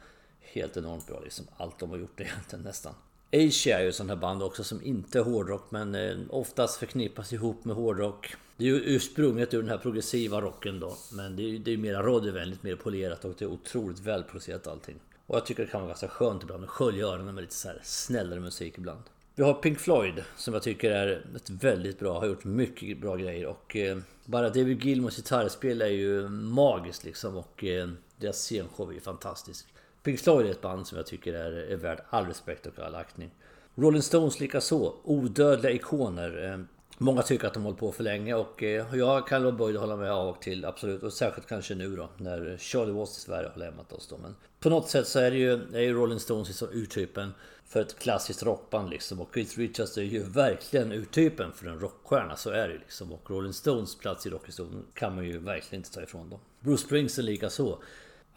[0.55, 1.45] Helt enormt bra liksom.
[1.57, 2.93] Allt de har gjort egentligen nästan.
[3.33, 6.79] Asia är ju ett sånt här band också som inte är hårdrock men eh, oftast
[6.79, 8.35] förknippas ihop med hårdrock.
[8.57, 10.97] Det är ju ursprunget ur den här progressiva rocken då.
[11.11, 14.67] Men det är ju det är mera radiovänligt, mer polerat och det är otroligt välproducerat
[14.67, 14.95] allting.
[15.27, 17.67] Och jag tycker det kan vara ganska skönt ibland att skölja öronen med lite så
[17.67, 19.03] här snällare musik ibland.
[19.35, 23.15] Vi har Pink Floyd som jag tycker är ett väldigt bra, har gjort mycket bra
[23.15, 28.89] grejer och eh, bara David Gilmores gitarrspel är ju magiskt liksom och eh, deras scenshow
[28.89, 29.67] är ju fantastisk.
[30.05, 32.95] Pink Floyd är ett band som jag tycker är, är värd all respekt och all
[32.95, 33.31] aktning.
[33.75, 36.51] Rolling Stones likaså, odödliga ikoner.
[36.51, 36.59] Eh,
[36.97, 39.81] många tycker att de hållit på för länge och eh, jag kan vara böjd att
[39.81, 41.03] hålla med av och till absolut.
[41.03, 44.17] Och särskilt kanske nu då när Charlie Watts Sverige har lämnat oss då.
[44.17, 47.33] Men på något sätt så är det ju, är ju Rolling Stones liksom urtypen
[47.65, 49.21] för ett klassiskt rockband liksom.
[49.21, 52.35] Och Keith Richards är ju verkligen urtypen för en rockstjärna.
[52.35, 53.11] Så är det ju liksom.
[53.11, 56.39] Och Rolling Stones plats i rockhistorien kan man ju verkligen inte ta ifrån dem.
[56.59, 57.79] Bruce Springsteen lika så.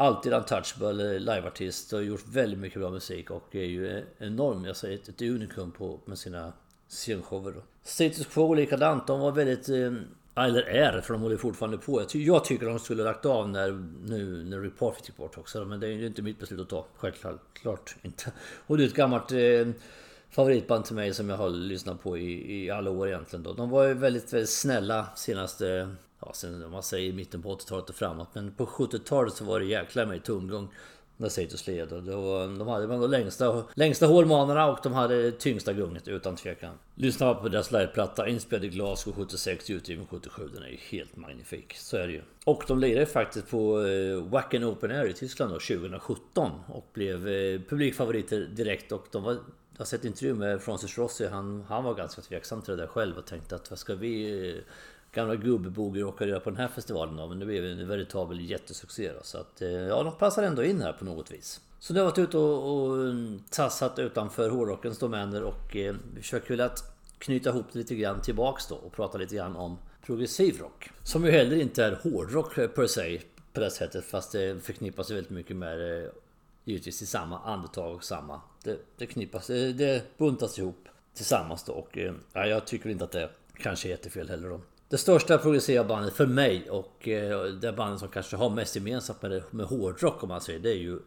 [0.01, 4.77] Alltid untouchable eh, liveartist och gjort väldigt mycket bra musik och är ju enorm, jag
[4.77, 6.53] säger ett, ett unikum på, med sina
[6.89, 7.63] scenshower då.
[7.83, 9.69] Status Quo likadant, de var väldigt...
[9.69, 9.93] Eh,
[10.45, 12.05] eller är, för de håller fortfarande på.
[12.13, 13.71] Jag tycker de skulle ha lagt av när,
[14.07, 15.65] nu när Report fick bort också.
[15.65, 16.87] Men det är ju inte mitt beslut att ta.
[16.97, 18.33] Självklart klart inte.
[18.67, 19.69] Och det är ett gammalt eh,
[20.31, 23.43] favoritband till mig som jag har lyssnat på i, i alla år egentligen.
[23.43, 23.53] Då.
[23.53, 25.95] De var ju väldigt, väldigt snälla senaste...
[26.21, 28.29] Ja, sen om man säger mitten på 80-talet och framåt.
[28.33, 30.69] Men på 70-talet så var det jäkla mig tomgång
[31.19, 31.89] när Satos led.
[31.89, 36.75] de hade de längsta, längsta hålmanorna och de hade tyngsta gunget utan tvekan.
[36.95, 40.49] Lyssna på deras liveplatta inspelad i Glasgow 76, utgiven 77.
[40.55, 41.75] Den är ju helt magnifik.
[41.77, 42.23] Så är det ju.
[42.45, 47.29] Och de lirade faktiskt på eh, Wacken Open Air i Tyskland då, 2017 och blev
[47.29, 49.39] eh, publikfavoriter direkt och de var
[49.79, 51.27] jag har sett intervju med Francis Rossi.
[51.27, 54.49] Han, han var ganska tveksam till det där själv och tänkte att vad ska vi
[54.51, 54.63] eh,
[55.13, 59.13] gamla gubbeboger åka göra på den här festivalen då, men det blev en veritabel jättesuccé
[59.13, 61.61] då, Så att, eh, ja, de passar ändå in här på något vis.
[61.79, 66.49] Så nu har varit ute och, och mm, tassat utanför hårdrockens domäner och eh, försöker
[66.49, 70.59] väl att knyta ihop det lite grann tillbaks då och prata lite grann om progressiv
[70.61, 70.91] rock.
[71.03, 73.21] Som ju heller inte är hårdrock eh, per se
[73.53, 76.13] på det sättet fast det förknippas väldigt mycket med det
[76.65, 78.41] givetvis i samma andetag och samma...
[78.63, 83.05] Det, det knippas, det, det buntas ihop tillsammans då och eh, ja, jag tycker inte
[83.05, 84.61] att det kanske är jättefel heller då.
[84.89, 89.23] Det största progressiva bandet för mig och eh, det bandet som kanske har mest gemensamt
[89.23, 90.99] med, med hårdrock om man säger det är ju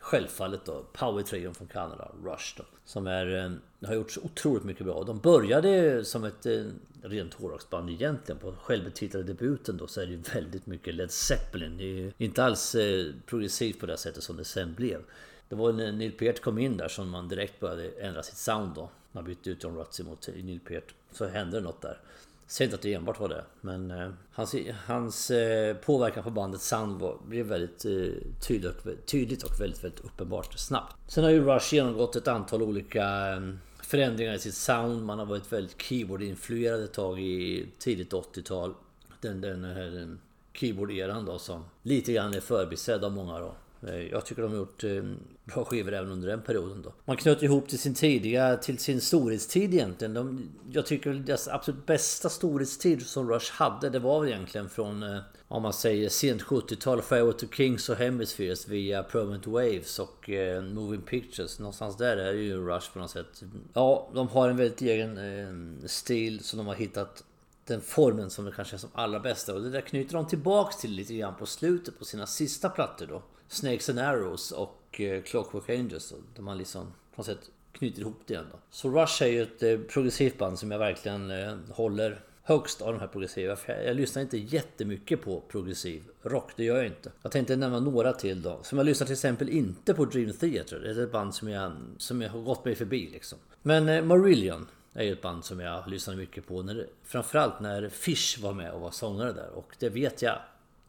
[0.00, 2.64] Självfallet då Power Trio från Kanada, Rush då.
[2.84, 5.04] Som är, eh, har gjort så otroligt mycket bra.
[5.04, 6.64] De började som ett eh,
[7.02, 8.38] rent hårdrocksband egentligen.
[8.38, 11.76] På självbetitlade debuten då så är det ju väldigt mycket Led Zeppelin.
[11.76, 15.02] Det är ju inte alls eh, progressivt på det sättet som det sen blev.
[15.48, 18.74] Det var när Neil Peart kom in där som man direkt började ändra sitt sound
[18.74, 18.90] då.
[19.12, 20.94] Man bytte ut John Rutsey mot Neil Peart.
[21.12, 22.00] Så hände det något där.
[22.50, 23.44] Säg inte att det enbart var det.
[23.60, 24.54] Men eh, hans,
[24.86, 30.04] hans eh, påverkan på bandet Sound var, blev väldigt eh, tydligt, tydligt och väldigt, väldigt
[30.04, 30.96] uppenbart snabbt.
[31.06, 33.40] Sen har ju Rush genomgått ett antal olika eh,
[33.82, 35.04] förändringar i sitt sound.
[35.04, 38.74] Man har varit väldigt keyboard-influerad ett tag i tidigt 80-tal.
[39.20, 40.08] Den, den här eh,
[40.52, 43.54] keyboard-eran då som lite grann är förbisedd av många då.
[43.86, 45.02] Eh, jag tycker de har gjort eh,
[45.44, 46.92] bra skivor även under den perioden då.
[47.04, 50.14] Man knöt ihop till sin tidiga, till sin storhetstid egentligen.
[50.14, 55.02] De, jag tycker deras absolut bästa storhetstid som Rush hade, det var väl egentligen från,
[55.02, 60.30] eh, om man säger sent 70-tal, Fairway to Kings och Hemispheres via Permanent Waves och
[60.72, 61.58] Moving Pictures.
[61.58, 63.42] Någonstans där är ju Rush på något sätt.
[63.72, 67.24] Ja, de har en väldigt egen stil som de har hittat
[67.64, 69.54] den formen som det kanske är som allra bästa.
[69.54, 73.06] Och det där knyter de tillbaks till lite grann på slutet på sina sista plattor
[73.06, 73.22] då.
[73.48, 76.14] Snakes and Arrows och eh, Clockwork Angels.
[76.36, 78.58] Där man liksom på något sätt knyter ihop det igen då.
[78.70, 82.92] Så Rush är ju ett eh, progressivt band som jag verkligen eh, håller högst av
[82.92, 83.56] de här progressiva.
[83.66, 87.10] Jag, jag lyssnar inte jättemycket på progressiv rock, det gör jag inte.
[87.22, 88.58] Jag tänkte nämna några till då.
[88.62, 90.80] Som jag lyssnar till exempel inte på Dream Theater.
[90.80, 93.38] Det är ett band som jag, som jag har gått mig förbi liksom.
[93.62, 96.62] Men eh, Marillion är ju ett band som jag lyssnade mycket på.
[96.62, 99.48] När, framförallt när Fish var med och var sångare där.
[99.48, 100.38] Och det vet jag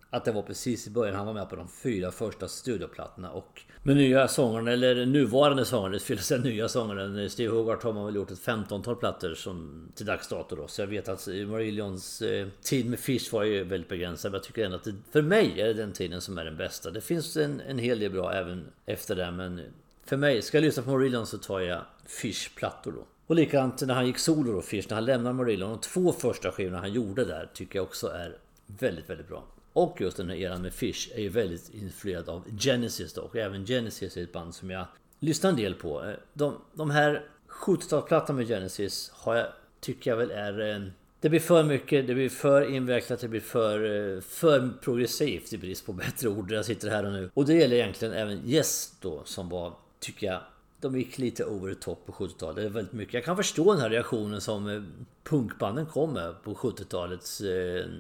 [0.10, 3.32] att det var precis i början han var med på de fyra första studioplattorna.
[3.32, 7.94] Och med nya sångaren, eller nuvarande sångaren, det skulle säga nya sångaren, Steve Hogarth har
[7.94, 10.68] man väl gjort ett 15-tal plattor som till dags dato då.
[10.68, 14.32] Så jag vet att Marillions eh, tid med Fish var ju väldigt begränsad.
[14.32, 16.58] Men jag tycker ändå att det, för mig är det den tiden som är den
[16.58, 16.92] bästa.
[16.92, 19.62] Det finns en, en hel del bra även efter det, men
[20.06, 23.06] för mig, ska jag lyssna på Marillion så tar jag Fish-plattor då.
[23.28, 25.70] Och likadant när han gick solo då, Fish, när han lämnade Marillion.
[25.70, 29.44] De två första skivorna han gjorde där tycker jag också är väldigt, väldigt bra.
[29.80, 33.22] Och just den här eran med Fish är ju väldigt influerad av Genesis då.
[33.22, 34.86] Och även Genesis är ett band som jag
[35.20, 36.04] lyssnar en del på.
[36.04, 39.48] Eh, de, de här 70-talsplattorna med Genesis har jag,
[39.80, 40.76] tycker jag väl är...
[40.76, 40.82] Eh,
[41.22, 43.76] det blir för mycket, det blir för invecklat, det blir för,
[44.16, 46.52] eh, för progressivt i brist på bättre ord.
[46.52, 47.30] Jag sitter här och nu.
[47.34, 50.40] Och det gäller egentligen även Yes då som var, tycker jag,
[50.82, 52.56] de gick lite over the top på 70-talet.
[52.56, 53.14] Det är väldigt mycket.
[53.14, 54.92] Jag kan förstå den här reaktionen som
[55.24, 57.42] punkbanden kom med på 70-talets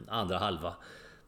[0.07, 0.73] andra halva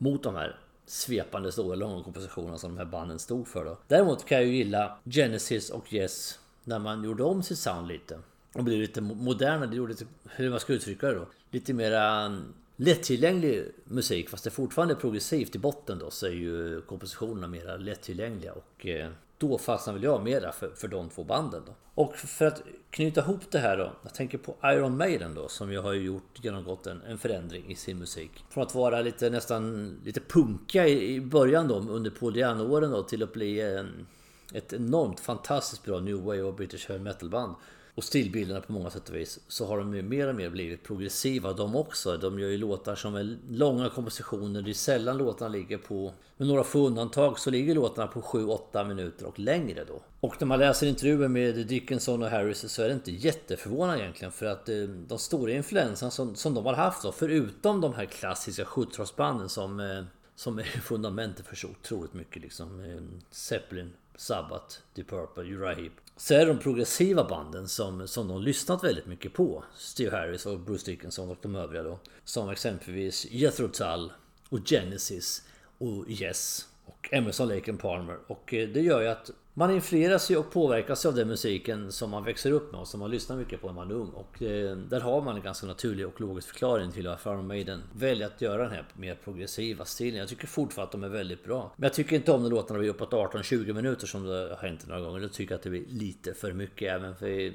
[0.01, 3.77] mot de här svepande stora långa kompositionerna som de här banden stod för då.
[3.87, 8.19] Däremot kan jag ju gilla Genesis och Yes när man gjorde om sitt sound lite.
[8.53, 11.27] Och blev lite modernare, det gjorde lite, hur man ska uttrycka det då.
[11.51, 16.31] Lite mera mm, lättillgänglig musik fast det fortfarande är progressivt i botten då så är
[16.31, 19.11] ju kompositionerna mera lättillgängliga och eh,
[19.41, 21.73] då fastnar väl jag mera för, för de två banden då.
[21.95, 23.91] Och för att knyta ihop det här då.
[24.03, 27.75] Jag tänker på Iron Maiden då som ju har gjort genomgått en, en förändring i
[27.75, 28.31] sin musik.
[28.49, 33.03] Från att vara lite nästan lite punka i, i början då under Paul Diano-åren då
[33.03, 34.07] till att bli en,
[34.53, 37.55] ett enormt fantastiskt bra New Wave och British Heavy Metal band
[38.01, 40.83] och stilbilderna på många sätt och vis så har de ju mer och mer blivit
[40.83, 42.17] progressiva de också.
[42.17, 44.61] De gör ju låtar som är långa kompositioner.
[44.61, 48.87] Det är sällan låtarna ligger på, med några få undantag, så ligger låtarna på 7-8
[48.87, 50.01] minuter och längre då.
[50.19, 54.31] Och när man läser intervjuer med Dickinson och Harris så är det inte jätteförvånande egentligen
[54.31, 54.75] för att eh,
[55.07, 59.79] de stora influenserna som, som de har haft då, förutom de här klassiska 70-talsbanden som,
[59.79, 60.03] eh,
[60.35, 62.79] som är fundamentet för så otroligt mycket liksom.
[62.79, 68.41] Eh, Zeppelin, Sabbath, Deep Purple, Uriah Heep så är de progressiva banden som, som de
[68.41, 69.63] lyssnat väldigt mycket på.
[69.75, 71.99] Steve Harris och Bruce Dickinson och de övriga då.
[72.23, 74.11] Som exempelvis Jethro Tull
[74.49, 75.43] och Genesis
[75.77, 76.67] och Yes
[77.11, 78.17] Emerson Lake and Palmer.
[78.27, 82.09] Och eh, det gör ju att man influeras ju och påverkas av den musiken som
[82.09, 84.09] man växer upp med och som man lyssnar mycket på när man är ung.
[84.09, 87.81] Och eh, där har man en ganska naturlig och logisk förklaring till varför Iron Maiden
[87.93, 90.19] väljer att göra den här mer progressiva stilen.
[90.19, 91.73] Jag tycker fortfarande att de är väldigt bra.
[91.75, 94.87] Men jag tycker inte om när låtarna blir uppåt 18-20 minuter som det har hänt
[94.87, 95.19] några gånger.
[95.19, 97.53] Jag tycker att det blir lite för mycket även för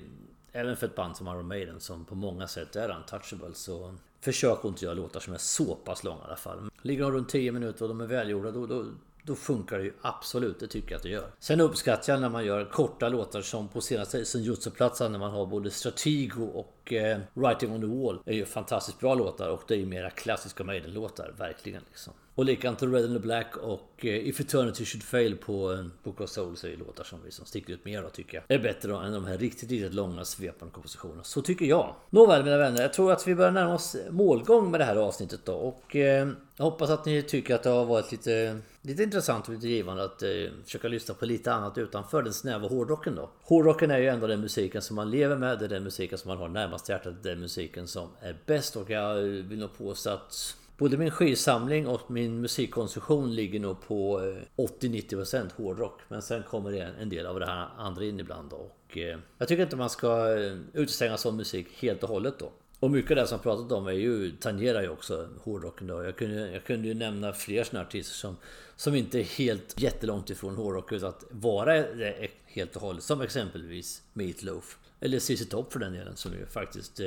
[0.52, 4.64] Även för ett band som Iron Maiden som på många sätt är untouchable så Försök
[4.64, 6.70] inte göra låtar som är så pass långa i alla fall.
[6.82, 8.84] Ligger de runt 10 minuter och de är välgjorda då, då,
[9.26, 11.30] då funkar det ju absolut, det tycker jag att det gör.
[11.38, 15.46] Sen uppskattar jag när man gör korta låtar som på senaste Senjutsu-platsen när man har
[15.46, 18.18] både Stratego och eh, Writing on the Wall.
[18.24, 22.12] Det är ju fantastiskt bra låtar och det är ju mera klassiska Maiden-låtar, verkligen liksom.
[22.36, 26.20] Och likadant Red and the Black och eh, If Eternity Should Fail på eh, Book
[26.20, 28.56] of Souls är ju låtar som liksom sticker ut mer då tycker jag.
[28.56, 31.22] Är bättre då än de här riktigt, riktigt långa svepande kompositionerna.
[31.24, 31.94] Så tycker jag.
[32.10, 35.40] Nåväl mina vänner, jag tror att vi börjar närma oss målgång med det här avsnittet
[35.44, 35.52] då.
[35.52, 39.54] Och eh, jag hoppas att ni tycker att det har varit lite, lite intressant och
[39.54, 40.28] lite givande att eh,
[40.64, 43.30] försöka lyssna på lite annat utanför den snäva hårdrocken då.
[43.42, 46.28] Hårdrocken är ju ändå den musiken som man lever med, det är den musiken som
[46.28, 49.78] man har närmast hjärtat, det är den musiken som är bäst och jag vill nog
[49.78, 54.20] påstå att Både min skivsamling och min musikkonsumtion ligger nog på
[54.56, 56.00] eh, 80-90% hårdrock.
[56.08, 58.56] Men sen kommer det en del av det här andra in ibland då.
[58.56, 62.50] Och eh, jag tycker inte man ska eh, utestänga sån musik helt och hållet då.
[62.80, 66.04] Och mycket av det som jag pratat om är ju, tangerar ju också hårdrocken då.
[66.04, 68.36] Jag kunde, jag kunde ju nämna fler sådana artister som,
[68.76, 73.02] som inte är helt jättelångt ifrån hårdrock utan att vara det helt och hållet.
[73.02, 74.78] Som exempelvis Meat Loaf.
[75.00, 77.06] Eller ZZ Top för den delen som ju faktiskt eh,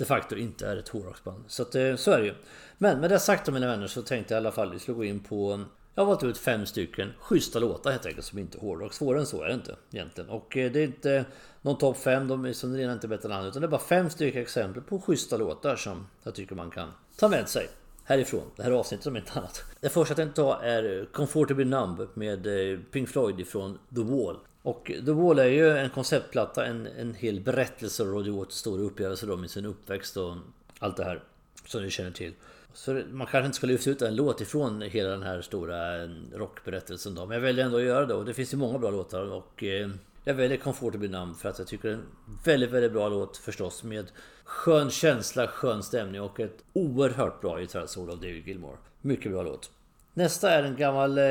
[0.00, 1.44] de facto inte är ett hårdrocksband.
[1.46, 2.34] Så att, eh, så är det ju.
[2.78, 4.78] Men med det sagt då mina vänner så tänkte jag i alla fall att vi
[4.78, 8.38] skulle gå in på jag har valt ut fem stycken schyssta låtar helt enkelt som
[8.38, 8.92] inte är hårdrock.
[8.92, 10.30] Svårare än så är det inte egentligen.
[10.30, 11.24] Och eh, det är inte
[11.62, 13.48] någon topp fem, de är som inte bättre än andra.
[13.48, 16.88] Utan det är bara fem stycken exempel på schyssta låtar som jag tycker man kan
[17.16, 17.68] ta med sig
[18.04, 18.50] härifrån.
[18.56, 19.64] Det här avsnittet som inte annat.
[19.80, 24.36] Det första jag tänkte ta är Comfortably Numb med eh, Pink Floyd ifrån The Wall.
[24.62, 28.82] Och The Wall är ju en konceptplatta, en, en hel berättelse och Roddy Waters stora
[28.82, 30.36] upplevelser då med sin uppväxt och
[30.78, 31.22] allt det här
[31.66, 32.32] som ni känner till.
[32.74, 36.08] Så man kanske inte ska lyfta ut en låt ifrån hela den här stora eh,
[36.34, 37.26] rockberättelsen då.
[37.26, 39.64] Men jag väljer ändå att göra det och det finns ju många bra låtar och
[39.64, 39.90] eh,
[40.24, 42.06] jag väljer Comfortable Numb för att jag tycker det är en
[42.44, 44.06] väldigt, väldigt bra låt förstås med
[44.44, 48.76] skön känsla, skön stämning och ett oerhört bra gitarrsolo av David Gilmore.
[49.00, 49.70] Mycket bra låt.
[50.14, 51.24] Nästa är en gammal eh,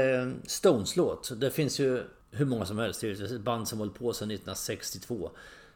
[0.45, 1.39] Stones-låt.
[1.39, 3.01] Det finns ju hur många som helst.
[3.01, 5.31] Det är ett band som hållit på sedan 1962.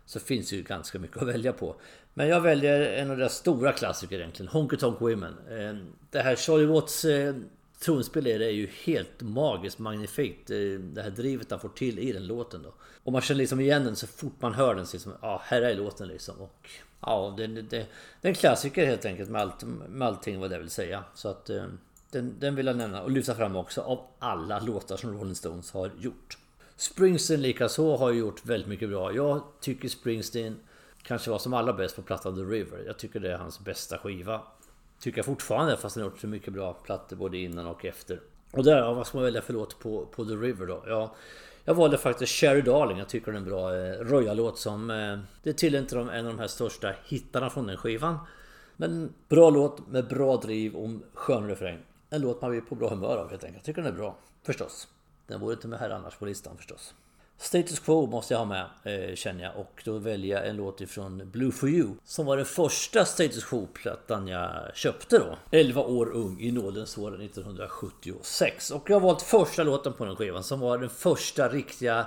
[0.06, 1.76] Så finns ju ganska mycket att välja på.
[2.14, 4.48] Men jag väljer en av deras stora klassiker egentligen.
[4.48, 5.36] Honky Tonk Women.
[5.50, 5.76] Eh,
[6.12, 7.36] det här Charlie Watts eh,
[7.80, 10.50] Tronspel är det ju helt magiskt magnifikt.
[10.50, 12.74] Eh, det här drivet han får till i den låten då.
[13.04, 14.86] Och man känner liksom igen den så fort man hör den.
[14.94, 16.42] Liksom, ja, här är låten liksom.
[16.42, 17.86] Och ja, det, det, det, är
[18.22, 21.04] en klassiker helt enkelt med, allt, med allting vad det vill säga.
[21.16, 21.50] Så att
[22.12, 25.72] den, den vill jag nämna och lyfta fram också av alla låtar som Rolling Stones
[25.72, 26.38] har gjort.
[26.76, 29.14] Springsteen likaså har gjort väldigt mycket bra.
[29.14, 30.60] Jag tycker Springsteen
[31.04, 32.84] kanske var som allra bäst på plattan The River.
[32.86, 34.42] Jag tycker det är hans bästa skiva.
[35.00, 38.20] Tycker jag fortfarande fast han har gjort så mycket bra plattor både innan och efter.
[38.52, 40.84] Och där, ja, vad ska man välja för låt på, på The River då?
[40.88, 41.16] Ja,
[41.66, 42.98] jag valde faktiskt Sherry Darling.
[42.98, 44.90] Jag tycker det är en bra eh, Royal-låt som...
[44.90, 48.18] Eh, det tillhör inte en av de här största hittarna från den skivan.
[48.78, 51.80] Men bra låt med bra driv och skön refräng.
[52.10, 53.58] En låt man blir på bra humör av helt enkelt.
[53.58, 54.18] Jag tycker den är bra.
[54.44, 54.88] Förstås.
[55.28, 56.94] Den vore inte med här annars på listan förstås.
[57.38, 60.82] Status Quo måste jag ha med eh, känner jag och då väljer jag en låt
[60.82, 65.38] ifrån Blue For You som var den första Status Quo-plattan jag köpte då.
[65.52, 70.16] 11 år ung i nådens år 1976 och jag har valt första låten på den
[70.16, 72.06] skivan som var den första riktiga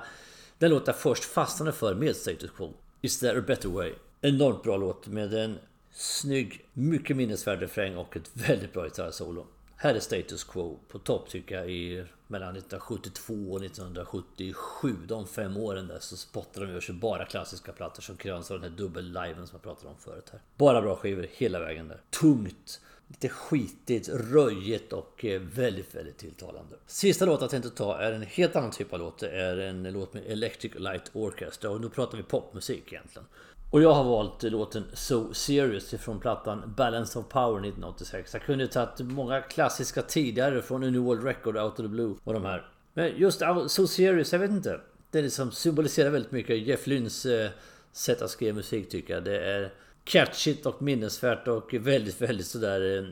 [0.59, 2.75] den låt jag först fastnade för med Status Quo.
[3.01, 3.93] Is there a better way?
[4.21, 5.59] Enormt bra låt med en
[5.93, 9.47] snygg, mycket minnesvärd refräng och ett väldigt bra gitarrsolo.
[9.77, 14.97] Här är Status Quo på topp tycker jag i mellan 1972 och 1977.
[15.09, 18.61] De fem åren där så spottar de ur sig bara klassiska plattor som kröns av
[18.61, 20.41] den här dubbel-liven som jag pratade om förut här.
[20.57, 22.01] Bara bra skivor hela vägen där.
[22.21, 26.77] Tungt, lite skitigt, röjigt och eh, väldigt, väldigt tilltalande.
[26.87, 29.19] Sista låten jag tänkte ta är en helt annan typ av låt.
[29.19, 33.29] Det är en låt med Electric Light Orchestra och nu pratar vi popmusik egentligen.
[33.71, 38.35] Och jag har valt låten So Serious från plattan Balance of Power 1986.
[38.35, 42.15] Jag kunde tagit många klassiska tidigare från A New World Record, Out of the Blue
[42.25, 42.69] och de här.
[42.95, 44.81] Men just So Serious, jag vet inte.
[45.11, 47.51] Det liksom symboliserar väldigt mycket Jeff Lynns eh,
[47.93, 49.25] sätt att skriva musik tycker jag.
[49.25, 49.73] Det är
[50.05, 53.05] catchigt och minnesvärt och väldigt, väldigt sådär eh,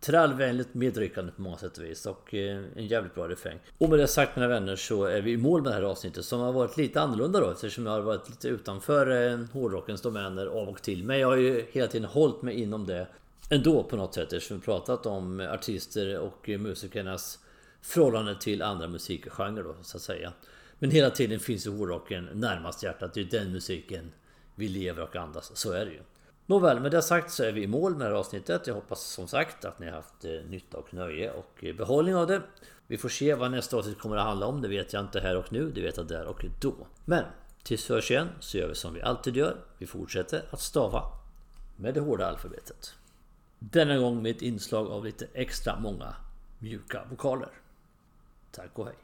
[0.00, 3.58] Trallvänligt medryckande på många sätt och vis och eh, en jävligt bra refräng.
[3.78, 6.24] Och med det sagt mina vänner så är vi i mål med det här avsnittet
[6.24, 10.46] som har varit lite annorlunda då eftersom jag har varit lite utanför eh, hårdrockens domäner
[10.46, 11.04] av och till.
[11.04, 13.06] Men jag har ju hela tiden hållit mig inom det
[13.50, 17.38] ändå på något sätt eftersom vi pratat om artister och eh, musikernas
[17.82, 20.32] förhållande till andra musikgenrer då så att säga.
[20.78, 23.14] Men hela tiden finns ju hårdrocken närmast hjärtat.
[23.14, 24.12] Det är den musiken
[24.54, 25.56] vi lever och andas.
[25.56, 26.00] Så är det ju.
[26.50, 28.66] Nåväl, med det sagt så är vi i mål med det här avsnittet.
[28.66, 32.16] Jag hoppas som sagt att ni har haft eh, nytta och nöje och eh, behållning
[32.16, 32.42] av det.
[32.86, 34.62] Vi får se vad nästa avsnitt kommer att handla om.
[34.62, 35.70] Det vet jag inte här och nu.
[35.70, 36.74] Det vet jag där och då.
[37.04, 37.24] Men
[37.62, 39.56] tills vi hörs igen så gör vi som vi alltid gör.
[39.78, 41.02] Vi fortsätter att stava
[41.76, 42.94] med det hårda alfabetet.
[43.58, 46.14] Denna gång med ett inslag av lite extra många
[46.58, 47.50] mjuka vokaler.
[48.50, 48.96] Tack och hej!